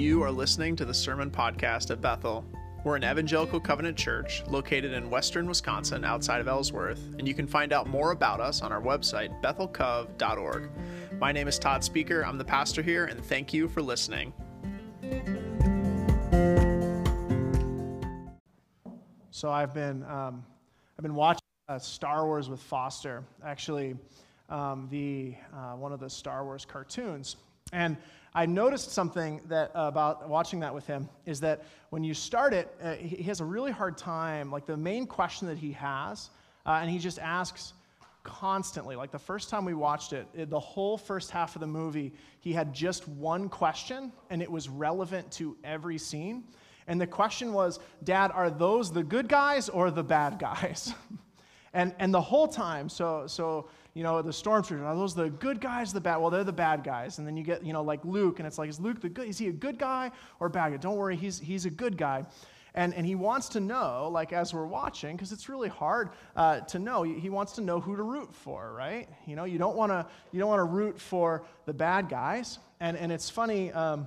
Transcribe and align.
You 0.00 0.22
are 0.22 0.30
listening 0.30 0.76
to 0.76 0.86
the 0.86 0.94
Sermon 0.94 1.30
Podcast 1.30 1.90
at 1.90 2.00
Bethel. 2.00 2.42
We're 2.84 2.96
an 2.96 3.04
evangelical 3.04 3.60
covenant 3.60 3.98
church 3.98 4.42
located 4.48 4.94
in 4.94 5.10
western 5.10 5.46
Wisconsin 5.46 6.06
outside 6.06 6.40
of 6.40 6.48
Ellsworth, 6.48 7.06
and 7.18 7.28
you 7.28 7.34
can 7.34 7.46
find 7.46 7.70
out 7.70 7.86
more 7.86 8.12
about 8.12 8.40
us 8.40 8.62
on 8.62 8.72
our 8.72 8.80
website, 8.80 9.28
bethelcov.org. 9.42 10.70
My 11.18 11.32
name 11.32 11.48
is 11.48 11.58
Todd 11.58 11.84
Speaker. 11.84 12.24
I'm 12.24 12.38
the 12.38 12.44
pastor 12.46 12.80
here, 12.80 13.04
and 13.04 13.22
thank 13.22 13.52
you 13.52 13.68
for 13.68 13.82
listening. 13.82 14.32
So 19.30 19.50
I've 19.50 19.74
been 19.74 20.02
um, 20.04 20.46
I've 20.98 21.02
been 21.02 21.14
watching 21.14 21.42
uh, 21.68 21.78
Star 21.78 22.24
Wars 22.24 22.48
with 22.48 22.62
Foster, 22.62 23.22
actually, 23.44 23.96
um, 24.48 24.88
the 24.90 25.34
uh, 25.54 25.76
one 25.76 25.92
of 25.92 26.00
the 26.00 26.08
Star 26.08 26.46
Wars 26.46 26.64
cartoons, 26.64 27.36
and 27.74 27.98
I 28.34 28.46
noticed 28.46 28.92
something 28.92 29.40
that 29.48 29.74
uh, 29.74 29.88
about 29.88 30.28
watching 30.28 30.60
that 30.60 30.72
with 30.72 30.86
him 30.86 31.08
is 31.26 31.40
that 31.40 31.64
when 31.90 32.04
you 32.04 32.14
start 32.14 32.54
it, 32.54 32.72
uh, 32.82 32.94
he 32.94 33.24
has 33.24 33.40
a 33.40 33.44
really 33.44 33.72
hard 33.72 33.98
time. 33.98 34.52
Like 34.52 34.66
the 34.66 34.76
main 34.76 35.06
question 35.06 35.48
that 35.48 35.58
he 35.58 35.72
has, 35.72 36.30
uh, 36.64 36.78
and 36.80 36.88
he 36.88 36.98
just 36.98 37.18
asks 37.18 37.72
constantly. 38.22 38.94
Like 38.94 39.10
the 39.10 39.18
first 39.18 39.48
time 39.48 39.64
we 39.64 39.74
watched 39.74 40.12
it, 40.12 40.26
it, 40.34 40.48
the 40.48 40.60
whole 40.60 40.96
first 40.96 41.32
half 41.32 41.56
of 41.56 41.60
the 41.60 41.66
movie, 41.66 42.12
he 42.40 42.52
had 42.52 42.72
just 42.72 43.08
one 43.08 43.48
question, 43.48 44.12
and 44.30 44.40
it 44.42 44.50
was 44.50 44.68
relevant 44.68 45.30
to 45.32 45.56
every 45.64 45.98
scene. 45.98 46.44
And 46.86 47.00
the 47.00 47.06
question 47.06 47.52
was, 47.52 47.80
Dad, 48.04 48.30
are 48.32 48.50
those 48.50 48.92
the 48.92 49.02
good 49.02 49.28
guys 49.28 49.68
or 49.68 49.90
the 49.90 50.04
bad 50.04 50.38
guys? 50.38 50.94
and 51.72 51.94
and 51.98 52.14
the 52.14 52.20
whole 52.20 52.46
time, 52.46 52.88
so 52.88 53.26
so 53.26 53.68
you 53.94 54.02
know, 54.02 54.22
the 54.22 54.30
stormtroopers, 54.30 54.82
are 54.82 54.94
those 54.96 55.14
the 55.14 55.30
good 55.30 55.60
guys, 55.60 55.92
the 55.92 56.00
bad? 56.00 56.18
Well, 56.18 56.30
they're 56.30 56.44
the 56.44 56.52
bad 56.52 56.84
guys. 56.84 57.18
And 57.18 57.26
then 57.26 57.36
you 57.36 57.42
get, 57.42 57.64
you 57.64 57.72
know, 57.72 57.82
like 57.82 58.04
Luke, 58.04 58.38
and 58.38 58.46
it's 58.46 58.58
like, 58.58 58.68
is 58.68 58.80
Luke 58.80 59.00
the 59.00 59.08
good? 59.08 59.28
Is 59.28 59.38
he 59.38 59.48
a 59.48 59.52
good 59.52 59.78
guy 59.78 60.10
or 60.38 60.48
bad 60.48 60.70
guy? 60.70 60.76
Don't 60.76 60.96
worry, 60.96 61.16
he's, 61.16 61.38
he's 61.38 61.64
a 61.64 61.70
good 61.70 61.96
guy. 61.96 62.24
And, 62.74 62.94
and 62.94 63.04
he 63.04 63.16
wants 63.16 63.48
to 63.50 63.60
know, 63.60 64.08
like 64.12 64.32
as 64.32 64.54
we're 64.54 64.66
watching, 64.66 65.16
because 65.16 65.32
it's 65.32 65.48
really 65.48 65.68
hard 65.68 66.10
uh, 66.36 66.60
to 66.60 66.78
know. 66.78 67.02
He 67.02 67.28
wants 67.28 67.52
to 67.52 67.60
know 67.60 67.80
who 67.80 67.96
to 67.96 68.02
root 68.02 68.32
for, 68.32 68.72
right? 68.72 69.08
You 69.26 69.34
know, 69.34 69.44
you 69.44 69.58
don't 69.58 69.76
want 69.76 69.90
to 69.90 70.06
you 70.30 70.38
don't 70.38 70.48
want 70.48 70.60
to 70.60 70.64
root 70.64 71.00
for 71.00 71.44
the 71.66 71.72
bad 71.72 72.08
guys. 72.08 72.60
And 72.78 72.96
and 72.96 73.10
it's 73.10 73.28
funny. 73.28 73.72
Um, 73.72 74.06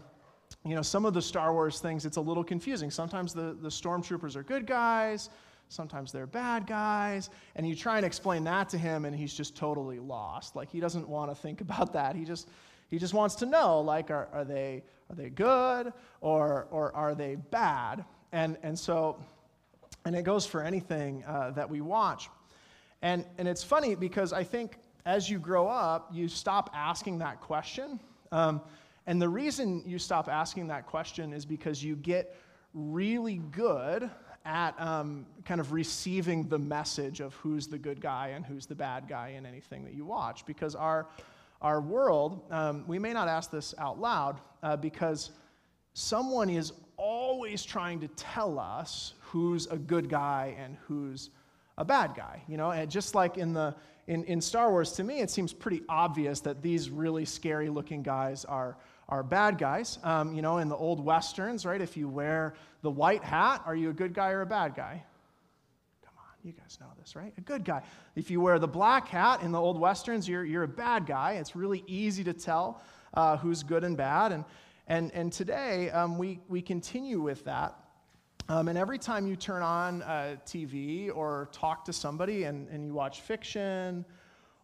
you 0.66 0.76
know, 0.76 0.82
some 0.82 1.04
of 1.04 1.14
the 1.14 1.22
Star 1.22 1.52
Wars 1.52 1.80
things, 1.80 2.06
it's 2.06 2.18
a 2.18 2.22
little 2.22 2.44
confusing. 2.44 2.90
Sometimes 2.90 3.34
the, 3.34 3.58
the 3.62 3.68
stormtroopers 3.68 4.36
are 4.36 4.44
good 4.44 4.66
guys, 4.66 5.30
sometimes 5.74 6.12
they're 6.12 6.28
bad 6.28 6.68
guys. 6.68 7.30
And 7.56 7.68
you 7.68 7.76
try 7.76 7.98
and 7.98 8.06
explain 8.06 8.44
that 8.46 8.70
to 8.70 8.78
him, 8.78 9.06
and 9.06 9.16
he's 9.16 9.34
just 9.34 9.56
totally 9.56 10.00
lost. 10.00 10.56
Like, 10.56 10.70
he 10.70 10.80
doesn't 10.80 11.08
want 11.08 11.32
to 11.32 11.36
think 11.36 11.62
about 11.68 11.94
that. 11.94 12.16
He 12.16 12.26
just, 12.26 12.48
he 12.90 13.00
just 13.00 13.14
wants 13.14 13.36
to 13.36 13.46
know, 13.46 13.82
like, 13.82 14.12
are, 14.12 14.28
are, 14.32 14.46
they, 14.46 14.84
are 15.10 15.16
they 15.16 15.30
good 15.30 15.92
or, 16.22 16.68
or 16.72 16.96
are 16.96 17.16
they 17.16 17.36
bad? 17.36 18.06
And, 18.32 18.58
and 18.64 18.78
so, 18.78 19.20
and 20.06 20.16
it 20.16 20.24
goes 20.24 20.46
for 20.46 20.62
anything 20.62 21.24
uh, 21.26 21.52
that 21.52 21.70
we 21.70 21.82
watch. 21.82 22.30
And, 23.02 23.26
and 23.38 23.48
it's 23.48 23.64
funny 23.64 23.96
because 23.96 24.32
I 24.32 24.44
think 24.44 24.78
as 25.06 25.30
you 25.30 25.40
grow 25.40 25.68
up, 25.68 26.10
you 26.14 26.28
stop 26.28 26.70
asking 26.74 27.20
that 27.20 27.42
question. 27.42 28.00
Um, 28.32 28.62
and 29.06 29.22
the 29.22 29.28
reason 29.28 29.84
you 29.86 30.00
stop 30.00 30.30
asking 30.30 30.68
that 30.68 30.88
question 30.88 31.34
is 31.34 31.46
because 31.46 31.84
you 31.84 31.96
get 31.96 32.36
really 32.74 33.38
good 33.52 34.10
at 34.46 34.80
um, 34.80 35.26
kind 35.46 35.62
of 35.62 35.72
receiving 35.72 36.48
the 36.50 36.60
message 36.60 37.22
of 37.22 37.34
who's 37.36 37.68
the 37.68 37.78
good 37.78 38.02
guy 38.02 38.30
and 38.30 38.46
who's 38.46 38.66
the 38.66 38.76
bad 38.76 39.08
guy 39.08 39.30
in 39.30 39.46
anything 39.46 39.84
that 39.86 39.94
you 39.94 40.06
watch. 40.06 40.46
Because 40.46 40.76
our, 40.76 41.08
our 41.62 41.80
world, 41.80 42.42
um, 42.52 42.84
we 42.88 43.00
may 43.00 43.14
not 43.14 43.28
ask 43.28 43.52
this 43.52 43.74
out 43.78 44.00
loud, 44.00 44.42
uh, 44.62 44.76
because 44.76 45.32
someone 45.94 46.50
is 46.50 46.74
always 46.98 47.64
trying 47.64 48.00
to 48.00 48.08
tell 48.10 48.60
us 48.60 49.14
who's 49.20 49.68
a 49.68 49.78
good 49.78 50.10
guy 50.10 50.56
and 50.60 50.78
who's 50.88 51.30
a 51.78 51.86
bad 51.86 52.14
guy. 52.16 52.42
You 52.48 52.58
know, 52.58 52.72
and 52.72 52.90
just 52.90 53.16
like 53.16 53.38
in 53.38 53.54
the 53.54 53.76
in, 54.08 54.26
in 54.26 54.42
Star 54.42 54.70
Wars, 54.70 54.92
to 54.94 55.04
me, 55.04 55.22
it 55.22 55.30
seems 55.30 55.54
pretty 55.54 55.82
obvious 55.88 56.42
that 56.42 56.62
these 56.62 56.90
really 56.90 57.24
scary 57.24 57.70
looking 57.70 58.04
guys 58.04 58.44
are 58.44 58.76
are 59.14 59.22
bad 59.22 59.60
guys. 59.60 60.00
Um, 60.04 60.34
you 60.34 60.42
know, 60.42 60.58
in 60.58 60.70
the 60.70 60.76
old 60.76 61.00
westerns, 61.00 61.68
right? 61.68 61.80
If 61.80 61.96
you 61.96 62.10
wear 62.10 62.56
the 62.82 62.90
white 62.90 63.24
hat, 63.24 63.62
are 63.64 63.76
you 63.76 63.92
a 63.92 63.94
good 63.94 64.12
guy 64.12 64.32
or 64.32 64.42
a 64.42 64.46
bad 64.46 64.74
guy? 64.74 65.04
Come 66.04 66.16
on, 66.18 66.34
you 66.42 66.52
guys 66.52 66.80
know 66.82 66.88
this, 67.00 67.16
right? 67.16 67.32
A 67.38 67.42
good 67.42 67.64
guy. 67.64 67.84
If 68.16 68.32
you 68.32 68.42
wear 68.42 68.58
the 68.58 68.68
black 68.68 69.08
hat 69.08 69.44
in 69.44 69.52
the 69.52 69.62
old 69.62 69.80
westerns, 69.80 70.28
you're, 70.28 70.44
you're 70.44 70.64
a 70.64 70.68
bad 70.68 71.06
guy. 71.06 71.34
It's 71.34 71.56
really 71.56 71.84
easy 71.86 72.24
to 72.24 72.34
tell 72.34 72.82
uh, 73.14 73.38
who's 73.38 73.62
good 73.62 73.84
and 73.84 73.96
bad. 73.96 74.32
And, 74.32 74.46
and, 74.88 75.12
and 75.14 75.32
today, 75.32 75.92
um, 75.92 76.18
we, 76.18 76.40
we 76.50 76.64
continue 76.64 77.22
with 77.22 77.46
that. 77.46 77.76
Um, 78.50 78.68
and 78.68 78.80
every 78.80 78.98
time 78.98 79.28
you 79.28 79.36
turn 79.36 79.62
on 79.62 80.02
uh, 80.02 80.38
TV 80.48 81.16
or 81.16 81.50
talk 81.52 81.86
to 81.86 81.94
somebody 81.94 82.46
and, 82.46 82.68
and 82.70 82.84
you 82.84 82.96
watch 82.96 83.22
fiction, 83.22 84.06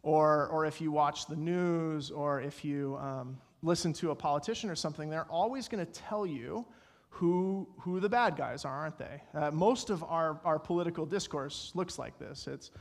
or, 0.02 0.48
or 0.48 0.66
if 0.66 0.82
you 0.82 0.92
watch 0.92 1.28
the 1.28 1.36
news, 1.36 2.10
or 2.10 2.42
if 2.42 2.66
you 2.66 2.98
um, 3.00 3.38
listen 3.62 3.94
to 3.94 4.12
a 4.12 4.16
politician 4.16 4.70
or 4.70 4.76
something, 4.76 5.10
they're 5.10 5.26
always 5.26 5.68
going 5.68 5.86
to 5.86 5.92
tell 5.92 6.26
you 6.26 6.66
who, 7.10 7.68
who 7.80 8.00
the 8.00 8.10
bad 8.10 8.38
guys 8.38 8.66
are, 8.66 8.74
aren't 8.74 8.98
they? 8.98 9.22
Uh, 9.34 9.52
most 9.52 9.90
of 9.90 10.04
our, 10.04 10.40
our 10.46 10.60
political 10.60 11.06
discourse 11.06 11.72
looks 11.76 12.00
like 12.00 12.18
this. 12.20 12.48
It's 12.48 12.72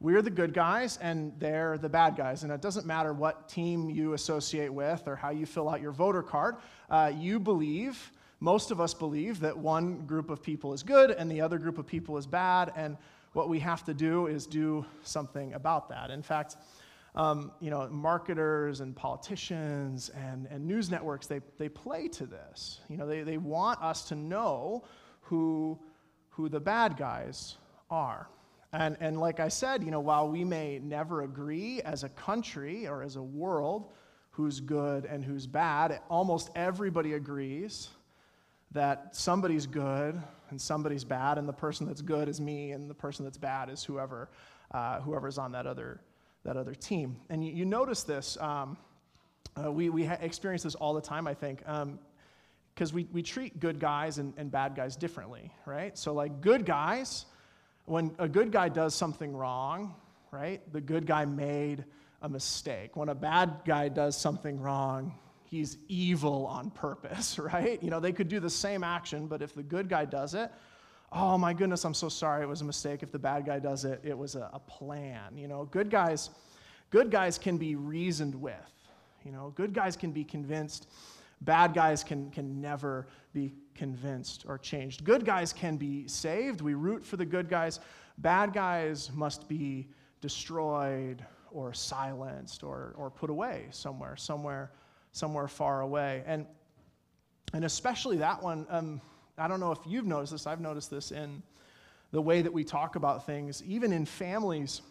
we're 0.00 0.22
the 0.22 0.30
good 0.30 0.54
guys 0.54 0.96
and 0.98 1.32
they're 1.40 1.76
the 1.76 1.88
bad 1.88 2.14
guys. 2.16 2.44
And 2.44 2.52
it 2.52 2.62
doesn't 2.62 2.86
matter 2.86 3.12
what 3.12 3.48
team 3.48 3.90
you 3.90 4.12
associate 4.12 4.72
with 4.72 5.08
or 5.08 5.16
how 5.16 5.30
you 5.30 5.44
fill 5.44 5.68
out 5.68 5.80
your 5.80 5.90
voter 5.90 6.22
card. 6.22 6.56
Uh, 6.88 7.10
you 7.16 7.40
believe, 7.40 8.12
most 8.38 8.70
of 8.70 8.80
us 8.80 8.94
believe, 8.94 9.40
that 9.40 9.58
one 9.58 10.06
group 10.06 10.30
of 10.30 10.40
people 10.40 10.72
is 10.72 10.84
good 10.84 11.10
and 11.10 11.28
the 11.28 11.40
other 11.40 11.58
group 11.58 11.78
of 11.78 11.86
people 11.86 12.16
is 12.16 12.26
bad. 12.26 12.72
And 12.76 12.96
what 13.32 13.48
we 13.48 13.58
have 13.58 13.84
to 13.86 13.94
do 13.94 14.28
is 14.28 14.46
do 14.46 14.84
something 15.02 15.52
about 15.54 15.88
that. 15.88 16.10
In 16.10 16.22
fact, 16.22 16.56
um, 17.18 17.50
you 17.60 17.68
know, 17.68 17.88
marketers 17.88 18.80
and 18.80 18.94
politicians 18.94 20.08
and, 20.10 20.46
and 20.50 20.64
news 20.64 20.88
networks, 20.88 21.26
they, 21.26 21.40
they 21.58 21.68
play 21.68 22.06
to 22.08 22.26
this. 22.26 22.80
You 22.88 22.96
know, 22.96 23.08
they, 23.08 23.22
they 23.22 23.38
want 23.38 23.82
us 23.82 24.04
to 24.04 24.14
know 24.14 24.84
who, 25.22 25.78
who 26.30 26.48
the 26.48 26.60
bad 26.60 26.96
guys 26.96 27.56
are. 27.90 28.28
And, 28.72 28.96
and 29.00 29.18
like 29.18 29.40
I 29.40 29.48
said, 29.48 29.82
you 29.82 29.90
know, 29.90 29.98
while 29.98 30.28
we 30.28 30.44
may 30.44 30.78
never 30.78 31.22
agree 31.22 31.82
as 31.82 32.04
a 32.04 32.08
country 32.10 32.86
or 32.86 33.02
as 33.02 33.16
a 33.16 33.22
world 33.22 33.90
who's 34.30 34.60
good 34.60 35.04
and 35.04 35.24
who's 35.24 35.48
bad, 35.48 36.00
almost 36.08 36.50
everybody 36.54 37.14
agrees 37.14 37.88
that 38.70 39.16
somebody's 39.16 39.66
good 39.66 40.22
and 40.50 40.60
somebody's 40.60 41.02
bad, 41.02 41.36
and 41.36 41.48
the 41.48 41.52
person 41.52 41.86
that's 41.86 42.00
good 42.00 42.28
is 42.28 42.40
me, 42.40 42.70
and 42.70 42.88
the 42.88 42.94
person 42.94 43.24
that's 43.24 43.38
bad 43.38 43.70
is 43.70 43.82
whoever, 43.82 44.30
uh, 44.70 45.00
whoever's 45.00 45.36
on 45.36 45.52
that 45.52 45.66
other 45.66 46.00
that 46.44 46.56
other 46.56 46.74
team. 46.74 47.16
And 47.28 47.44
you, 47.44 47.52
you 47.52 47.64
notice 47.64 48.02
this. 48.02 48.36
Um, 48.40 48.76
uh, 49.56 49.72
we 49.72 49.88
we 49.90 50.04
ha- 50.04 50.18
experience 50.20 50.62
this 50.62 50.74
all 50.74 50.94
the 50.94 51.00
time, 51.00 51.26
I 51.26 51.34
think, 51.34 51.58
because 51.58 52.90
um, 52.90 52.94
we, 52.94 53.08
we 53.12 53.22
treat 53.22 53.58
good 53.60 53.80
guys 53.80 54.18
and, 54.18 54.32
and 54.36 54.50
bad 54.50 54.76
guys 54.76 54.96
differently, 54.96 55.52
right? 55.66 55.96
So, 55.98 56.12
like, 56.12 56.40
good 56.40 56.64
guys, 56.64 57.26
when 57.86 58.14
a 58.18 58.28
good 58.28 58.52
guy 58.52 58.68
does 58.68 58.94
something 58.94 59.34
wrong, 59.34 59.94
right, 60.30 60.60
the 60.72 60.80
good 60.80 61.06
guy 61.06 61.24
made 61.24 61.84
a 62.22 62.28
mistake. 62.28 62.96
When 62.96 63.08
a 63.08 63.14
bad 63.14 63.60
guy 63.64 63.88
does 63.88 64.16
something 64.16 64.60
wrong, 64.60 65.14
he's 65.44 65.78
evil 65.88 66.46
on 66.46 66.70
purpose, 66.70 67.38
right? 67.38 67.82
You 67.82 67.90
know, 67.90 68.00
they 68.00 68.12
could 68.12 68.28
do 68.28 68.40
the 68.40 68.50
same 68.50 68.84
action, 68.84 69.26
but 69.26 69.42
if 69.42 69.54
the 69.54 69.62
good 69.62 69.88
guy 69.88 70.04
does 70.04 70.34
it, 70.34 70.50
oh 71.12 71.38
my 71.38 71.52
goodness, 71.52 71.84
I'm 71.84 71.94
so 71.94 72.08
sorry, 72.08 72.42
it 72.42 72.48
was 72.48 72.60
a 72.60 72.64
mistake. 72.64 73.02
If 73.02 73.12
the 73.12 73.18
bad 73.18 73.46
guy 73.46 73.58
does 73.58 73.84
it, 73.84 74.00
it 74.04 74.16
was 74.16 74.34
a, 74.34 74.50
a 74.52 74.58
plan. 74.60 75.36
You 75.36 75.48
know, 75.48 75.64
good 75.66 75.90
guys, 75.90 76.30
good 76.90 77.10
guys 77.10 77.38
can 77.38 77.56
be 77.56 77.76
reasoned 77.76 78.34
with. 78.34 78.54
You 79.24 79.32
know, 79.32 79.52
good 79.56 79.74
guys 79.74 79.96
can 79.96 80.12
be 80.12 80.24
convinced. 80.24 80.88
Bad 81.40 81.72
guys 81.74 82.02
can, 82.02 82.30
can 82.30 82.60
never 82.60 83.06
be 83.32 83.52
convinced 83.74 84.44
or 84.48 84.58
changed. 84.58 85.04
Good 85.04 85.24
guys 85.24 85.52
can 85.52 85.76
be 85.76 86.08
saved. 86.08 86.60
We 86.60 86.74
root 86.74 87.04
for 87.04 87.16
the 87.16 87.26
good 87.26 87.48
guys. 87.48 87.80
Bad 88.18 88.52
guys 88.52 89.10
must 89.14 89.48
be 89.48 89.88
destroyed 90.20 91.24
or 91.50 91.72
silenced 91.72 92.62
or, 92.64 92.94
or 92.96 93.10
put 93.10 93.30
away 93.30 93.66
somewhere, 93.70 94.16
somewhere, 94.16 94.72
somewhere 95.12 95.48
far 95.48 95.82
away. 95.82 96.22
And, 96.26 96.44
and 97.54 97.64
especially 97.64 98.16
that 98.18 98.42
one, 98.42 98.66
um, 98.68 99.00
I 99.38 99.48
don't 99.48 99.60
know 99.60 99.72
if 99.72 99.78
you've 99.86 100.06
noticed 100.06 100.32
this, 100.32 100.46
I've 100.46 100.60
noticed 100.60 100.90
this 100.90 101.12
in 101.12 101.42
the 102.10 102.20
way 102.20 102.42
that 102.42 102.52
we 102.52 102.64
talk 102.64 102.96
about 102.96 103.26
things. 103.26 103.62
Even 103.64 103.92
in 103.92 104.04
families, 104.04 104.82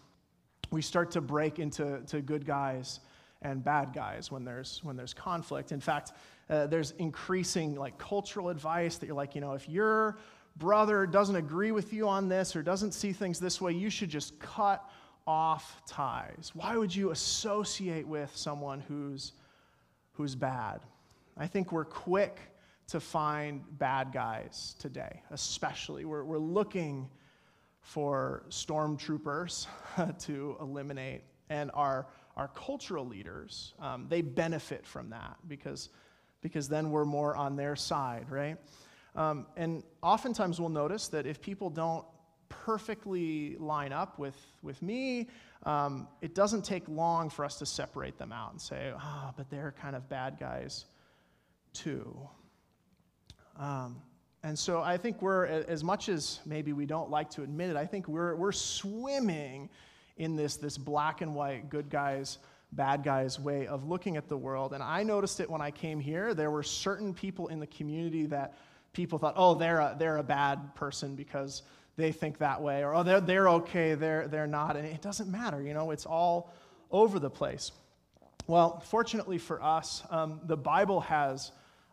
we 0.72 0.82
start 0.82 1.12
to 1.12 1.22
break 1.22 1.60
into 1.60 2.02
to 2.08 2.22
good 2.22 2.46
guys 2.46 3.00
and 3.42 3.64
bad 3.64 3.94
guys 3.94 4.32
when 4.32 4.44
there's 4.46 4.80
when 4.84 4.96
there's 4.96 5.14
conflict. 5.14 5.72
In 5.72 5.80
fact, 5.80 6.14
uh, 6.50 6.68
there's 6.68 6.92
increasing 6.92 7.76
like 7.76 7.98
cultural 7.98 8.50
advice 8.50 8.98
that 8.98 9.08
you're 9.08 9.16
like, 9.16 9.36
you 9.36 9.42
know, 9.42 9.54
if 9.54 9.68
your 9.68 10.18
brother 10.58 11.06
doesn't 11.06 11.36
agree 11.36 11.72
with 11.72 11.94
you 11.94 12.08
on 12.08 12.30
this 12.30 12.56
or 12.56 12.64
doesn't 12.64 12.94
see 12.94 13.14
things 13.14 13.40
this 13.40 13.62
way, 13.62 13.72
you 13.72 13.90
should 13.90 14.10
just 14.10 14.40
cut 14.40 14.90
off 15.26 15.82
ties. 15.86 16.52
Why 16.54 16.78
would 16.78 16.96
you 16.96 17.12
associate 17.12 18.08
with 18.08 18.36
someone 18.36 18.82
who's 18.82 19.34
who's 20.14 20.36
bad? 20.36 20.80
I 21.38 21.48
think 21.48 21.72
we're 21.72 21.86
quick 21.86 22.40
to 22.88 23.00
find 23.00 23.64
bad 23.78 24.14
guys 24.14 24.76
today, 24.80 25.22
especially. 25.32 26.06
We're, 26.06 26.24
we're 26.24 26.38
looking 26.38 27.10
for 27.82 28.44
stormtroopers 28.50 29.68
to 30.20 30.58
eliminate, 30.62 31.24
and 31.50 31.72
our, 31.74 32.08
our 32.36 32.50
cultural 32.50 33.06
leaders, 33.06 33.74
um, 33.80 34.08
they 34.10 34.22
benefit 34.22 34.86
from 34.86 35.10
that 35.10 35.38
because, 35.48 35.90
because 36.42 36.70
then 36.70 36.92
we're 36.92 37.06
more 37.06 37.36
on 37.36 37.56
their 37.56 37.76
side, 37.76 38.30
right? 38.30 38.58
Um, 39.16 39.48
and 39.58 39.84
oftentimes 40.02 40.60
we'll 40.60 40.70
notice 40.70 41.08
that 41.10 41.26
if 41.26 41.42
people 41.42 41.70
don't 41.70 42.06
perfectly 42.50 43.56
line 43.58 43.92
up 43.92 44.20
with, 44.20 44.38
with 44.62 44.82
me, 44.82 45.28
um, 45.64 46.08
it 46.22 46.36
doesn't 46.36 46.64
take 46.64 46.88
long 46.88 47.30
for 47.30 47.44
us 47.44 47.58
to 47.60 47.66
separate 47.66 48.18
them 48.18 48.32
out 48.32 48.52
and 48.52 48.62
say, 48.62 48.94
ah, 48.96 49.28
oh, 49.28 49.34
but 49.36 49.50
they're 49.50 49.74
kind 49.82 49.96
of 49.96 50.08
bad 50.08 50.38
guys 50.40 50.86
too. 51.74 52.16
Um, 53.58 54.02
and 54.44 54.58
so 54.58 54.82
I 54.82 54.98
think 54.98 55.22
we're, 55.22 55.46
as 55.46 55.84
much 55.84 56.10
as 56.10 56.40
maybe 56.46 56.74
we 56.74 56.86
don't 56.86 57.10
like 57.10 57.30
to 57.32 57.44
admit 57.44 57.70
it, 57.70 57.76
I 57.76 57.86
think 57.86 58.08
we're, 58.08 58.36
we're 58.36 58.52
swimming 58.52 59.70
in 60.18 60.36
this, 60.36 60.58
this 60.58 60.78
black 60.78 61.22
and 61.22 61.36
white, 61.36 61.70
good 61.70 61.90
guys, 61.90 62.38
bad 62.72 63.04
guys 63.04 63.40
way 63.40 63.68
of 63.68 63.88
looking 63.88 64.16
at 64.16 64.30
the 64.30 64.38
world. 64.38 64.74
And 64.74 64.84
I 64.84 65.04
noticed 65.04 65.40
it 65.40 65.50
when 65.50 65.62
I 65.62 65.72
came 65.72 66.00
here. 66.00 66.34
There 66.34 66.52
were 66.52 66.64
certain 66.64 67.14
people 67.14 67.48
in 67.48 67.60
the 67.60 67.68
community 67.68 68.26
that 68.28 68.58
people 68.94 69.20
thought, 69.20 69.34
oh, 69.38 69.56
they're 69.56 69.80
a, 69.80 69.96
they're 69.98 70.18
a 70.18 70.24
bad 70.24 70.76
person 70.76 71.16
because 71.16 71.64
they 71.98 72.12
think 72.12 72.38
that 72.38 72.62
way, 72.62 72.84
or 72.84 72.94
oh, 72.94 73.04
they're, 73.04 73.22
they're 73.22 73.50
okay, 73.50 73.96
they're, 73.96 74.28
they're 74.28 74.48
not. 74.48 74.78
And 74.78 74.86
it 74.86 75.02
doesn't 75.02 75.30
matter, 75.30 75.62
you 75.62 75.74
know, 75.74 75.92
it's 75.92 76.06
all 76.06 76.54
over 76.92 77.20
the 77.20 77.30
place. 77.30 77.72
Well, 78.46 78.80
fortunately 78.80 79.40
for 79.40 79.62
us, 79.62 80.04
um, 80.10 80.40
the 80.46 80.56
Bible 80.56 81.02
has 81.02 81.52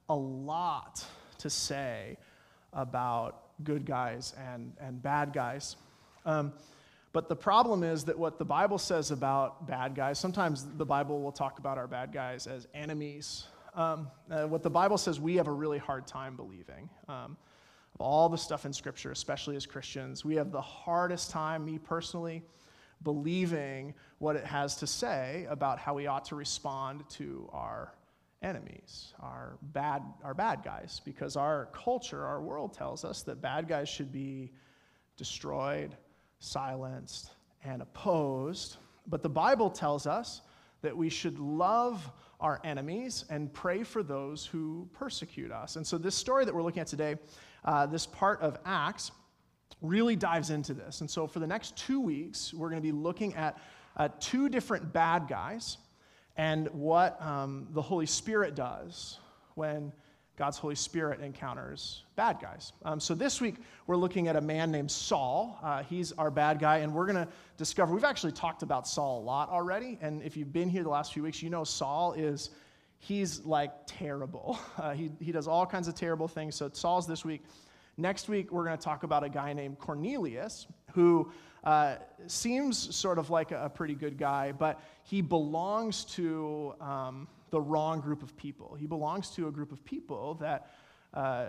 a 0.08 0.14
lot 0.14 1.04
to 1.44 1.50
say 1.50 2.16
about 2.72 3.42
good 3.64 3.84
guys 3.84 4.32
and, 4.38 4.72
and 4.80 5.02
bad 5.02 5.34
guys. 5.34 5.76
Um, 6.24 6.54
but 7.12 7.28
the 7.28 7.36
problem 7.36 7.84
is 7.84 8.04
that 8.04 8.18
what 8.18 8.38
the 8.38 8.46
Bible 8.46 8.78
says 8.78 9.10
about 9.10 9.66
bad 9.66 9.94
guys, 9.94 10.18
sometimes 10.18 10.66
the 10.78 10.86
Bible 10.86 11.20
will 11.20 11.32
talk 11.32 11.58
about 11.58 11.76
our 11.76 11.86
bad 11.86 12.14
guys 12.14 12.46
as 12.46 12.66
enemies. 12.72 13.44
Um, 13.74 14.08
uh, 14.30 14.46
what 14.46 14.62
the 14.62 14.70
Bible 14.70 14.96
says 14.96 15.20
we 15.20 15.36
have 15.36 15.46
a 15.46 15.52
really 15.52 15.76
hard 15.78 16.06
time 16.06 16.34
believing. 16.34 16.88
Um, 17.08 17.36
of 17.94 18.00
all 18.00 18.30
the 18.30 18.38
stuff 18.38 18.64
in 18.64 18.72
Scripture, 18.72 19.12
especially 19.12 19.54
as 19.54 19.66
Christians, 19.66 20.24
we 20.24 20.34
have 20.36 20.50
the 20.50 20.62
hardest 20.62 21.30
time, 21.30 21.66
me 21.66 21.78
personally, 21.78 22.42
believing 23.02 23.92
what 24.18 24.34
it 24.34 24.46
has 24.46 24.76
to 24.76 24.86
say 24.86 25.46
about 25.50 25.78
how 25.78 25.92
we 25.92 26.06
ought 26.06 26.24
to 26.24 26.36
respond 26.36 27.06
to 27.10 27.50
our 27.52 27.92
enemies, 28.44 29.14
our 29.20 29.56
bad, 29.72 30.02
our 30.22 30.34
bad 30.34 30.62
guys, 30.62 31.00
because 31.04 31.34
our 31.34 31.70
culture, 31.72 32.24
our 32.24 32.40
world 32.40 32.74
tells 32.74 33.04
us 33.04 33.22
that 33.22 33.40
bad 33.40 33.66
guys 33.66 33.88
should 33.88 34.12
be 34.12 34.52
destroyed, 35.16 35.96
silenced, 36.38 37.30
and 37.64 37.82
opposed. 37.82 38.76
But 39.06 39.22
the 39.22 39.28
Bible 39.28 39.70
tells 39.70 40.06
us 40.06 40.42
that 40.82 40.96
we 40.96 41.08
should 41.08 41.38
love 41.38 42.10
our 42.40 42.60
enemies 42.62 43.24
and 43.30 43.52
pray 43.52 43.82
for 43.82 44.02
those 44.02 44.44
who 44.44 44.86
persecute 44.92 45.50
us. 45.50 45.76
And 45.76 45.86
so, 45.86 45.96
this 45.96 46.14
story 46.14 46.44
that 46.44 46.54
we're 46.54 46.62
looking 46.62 46.82
at 46.82 46.86
today, 46.86 47.16
uh, 47.64 47.86
this 47.86 48.06
part 48.06 48.40
of 48.42 48.58
Acts, 48.66 49.10
really 49.80 50.16
dives 50.16 50.50
into 50.50 50.74
this. 50.74 51.00
And 51.00 51.10
so, 51.10 51.26
for 51.26 51.38
the 51.38 51.46
next 51.46 51.76
two 51.76 52.00
weeks, 52.00 52.52
we're 52.52 52.68
going 52.68 52.82
to 52.82 52.86
be 52.86 52.92
looking 52.92 53.34
at 53.34 53.58
uh, 53.96 54.08
two 54.20 54.48
different 54.50 54.92
bad 54.92 55.26
guys 55.28 55.78
and 56.36 56.68
what 56.68 57.20
um, 57.22 57.68
the 57.70 57.82
Holy 57.82 58.06
Spirit 58.06 58.54
does 58.54 59.18
when 59.54 59.92
God's 60.36 60.58
Holy 60.58 60.74
Spirit 60.74 61.20
encounters 61.20 62.02
bad 62.16 62.40
guys. 62.40 62.72
Um, 62.84 62.98
so 62.98 63.14
this 63.14 63.40
week, 63.40 63.54
we're 63.86 63.96
looking 63.96 64.26
at 64.26 64.34
a 64.34 64.40
man 64.40 64.72
named 64.72 64.90
Saul. 64.90 65.58
Uh, 65.62 65.84
he's 65.84 66.10
our 66.12 66.30
bad 66.30 66.58
guy, 66.58 66.78
and 66.78 66.92
we're 66.92 67.06
going 67.06 67.24
to 67.24 67.28
discover, 67.56 67.94
we've 67.94 68.04
actually 68.04 68.32
talked 68.32 68.64
about 68.64 68.88
Saul 68.88 69.20
a 69.20 69.24
lot 69.24 69.48
already. 69.48 69.96
And 70.00 70.22
if 70.22 70.36
you've 70.36 70.52
been 70.52 70.68
here 70.68 70.82
the 70.82 70.88
last 70.88 71.12
few 71.12 71.22
weeks, 71.22 71.40
you 71.40 71.50
know 71.50 71.62
Saul 71.62 72.14
is, 72.14 72.50
he's 72.98 73.44
like 73.44 73.72
terrible. 73.86 74.58
Uh, 74.76 74.92
he, 74.92 75.10
he 75.20 75.30
does 75.30 75.46
all 75.46 75.64
kinds 75.64 75.86
of 75.86 75.94
terrible 75.94 76.26
things. 76.26 76.56
So 76.56 76.68
Saul's 76.72 77.06
this 77.06 77.24
week. 77.24 77.44
Next 77.96 78.28
week, 78.28 78.50
we're 78.50 78.64
going 78.64 78.76
to 78.76 78.82
talk 78.82 79.04
about 79.04 79.22
a 79.22 79.28
guy 79.28 79.52
named 79.52 79.78
Cornelius 79.78 80.66
who 80.92 81.30
uh, 81.64 81.96
seems 82.26 82.94
sort 82.94 83.18
of 83.18 83.30
like 83.30 83.50
a, 83.50 83.70
pretty 83.74 83.94
good 83.94 84.18
guy, 84.18 84.52
but 84.52 84.80
he 85.02 85.22
belongs 85.22 86.04
to 86.04 86.74
um, 86.80 87.26
the 87.50 87.60
wrong 87.60 88.00
group 88.00 88.22
of 88.22 88.36
people. 88.36 88.76
He 88.78 88.86
belongs 88.86 89.30
to 89.30 89.48
a 89.48 89.50
group 89.50 89.72
of 89.72 89.82
people 89.84 90.34
that, 90.34 90.70
uh, 91.14 91.46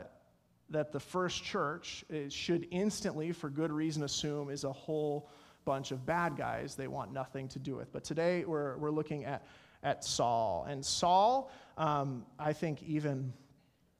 that 0.69 0.93
the 0.93 0.99
first 0.99 1.43
church 1.43 2.05
should 2.29 2.67
instantly, 2.71 3.33
for 3.33 3.49
good 3.49 3.71
reason, 3.71 4.03
assume 4.03 4.49
is 4.49 4.63
a 4.63 4.71
whole 4.71 5.29
bunch 5.65 5.91
of 5.91 6.05
bad 6.05 6.37
guys 6.37 6.75
they 6.75 6.87
want 6.87 7.11
nothing 7.11 7.47
to 7.49 7.59
do 7.59 7.75
with. 7.75 7.91
But 7.91 8.03
today 8.03 8.45
we're, 8.45 8.77
we're 8.77 8.91
looking 8.91 9.25
at, 9.25 9.45
at 9.83 10.05
Saul. 10.05 10.65
And 10.69 10.85
Saul, 10.85 11.51
um, 11.77 12.25
I 12.39 12.53
think, 12.53 12.81
even 12.83 13.33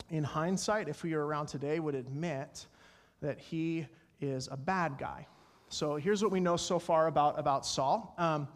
in 0.09 0.23
hindsight, 0.23 0.88
if 0.88 1.03
we 1.03 1.13
were 1.13 1.25
around 1.25 1.47
today, 1.47 1.79
would 1.79 1.95
admit 1.95 2.68
that 3.21 3.39
he 3.39 3.88
is 4.21 4.47
a 4.51 4.57
bad 4.57 4.97
guy. 4.97 5.27
So 5.75 5.98
here's 5.98 6.24
what 6.24 6.31
we 6.31 6.39
know 6.39 6.56
so 6.56 6.80
far 6.80 7.07
about, 7.07 7.38
about 7.38 7.66
Saul. 7.66 8.16
Um, 8.18 8.48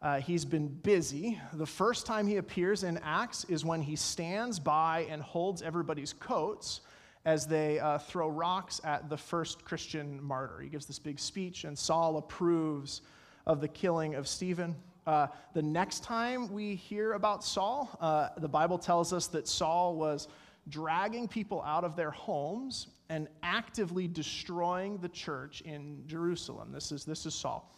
uh, 0.00 0.20
he's 0.20 0.44
been 0.44 0.68
busy. 0.68 1.36
The 1.54 1.66
first 1.66 2.06
time 2.06 2.28
he 2.28 2.36
appears 2.36 2.84
in 2.84 2.96
Acts 2.98 3.42
is 3.48 3.64
when 3.64 3.82
he 3.82 3.96
stands 3.96 4.60
by 4.60 5.08
and 5.10 5.20
holds 5.20 5.62
everybody's 5.62 6.12
coats 6.12 6.82
as 7.24 7.48
they 7.48 7.80
uh, 7.80 7.98
throw 7.98 8.28
rocks 8.28 8.80
at 8.84 9.10
the 9.10 9.16
first 9.16 9.64
Christian 9.64 10.22
martyr. 10.22 10.60
He 10.60 10.68
gives 10.68 10.86
this 10.86 11.00
big 11.00 11.18
speech, 11.18 11.64
and 11.64 11.76
Saul 11.76 12.18
approves 12.18 13.02
of 13.48 13.60
the 13.60 13.66
killing 13.66 14.14
of 14.14 14.28
Stephen. 14.28 14.76
Uh, 15.08 15.26
the 15.54 15.62
next 15.62 16.04
time 16.04 16.52
we 16.52 16.76
hear 16.76 17.14
about 17.14 17.42
Saul, 17.42 17.90
uh, 18.00 18.28
the 18.36 18.48
Bible 18.48 18.78
tells 18.78 19.12
us 19.12 19.26
that 19.26 19.48
Saul 19.48 19.96
was 19.96 20.28
dragging 20.70 21.28
people 21.28 21.62
out 21.62 21.84
of 21.84 21.96
their 21.96 22.10
homes 22.10 22.88
and 23.08 23.28
actively 23.42 24.06
destroying 24.06 24.98
the 24.98 25.08
church 25.08 25.60
in 25.62 26.02
Jerusalem. 26.06 26.72
This 26.72 26.92
is, 26.92 27.04
this 27.04 27.26
is 27.26 27.34
Saul. 27.34 27.74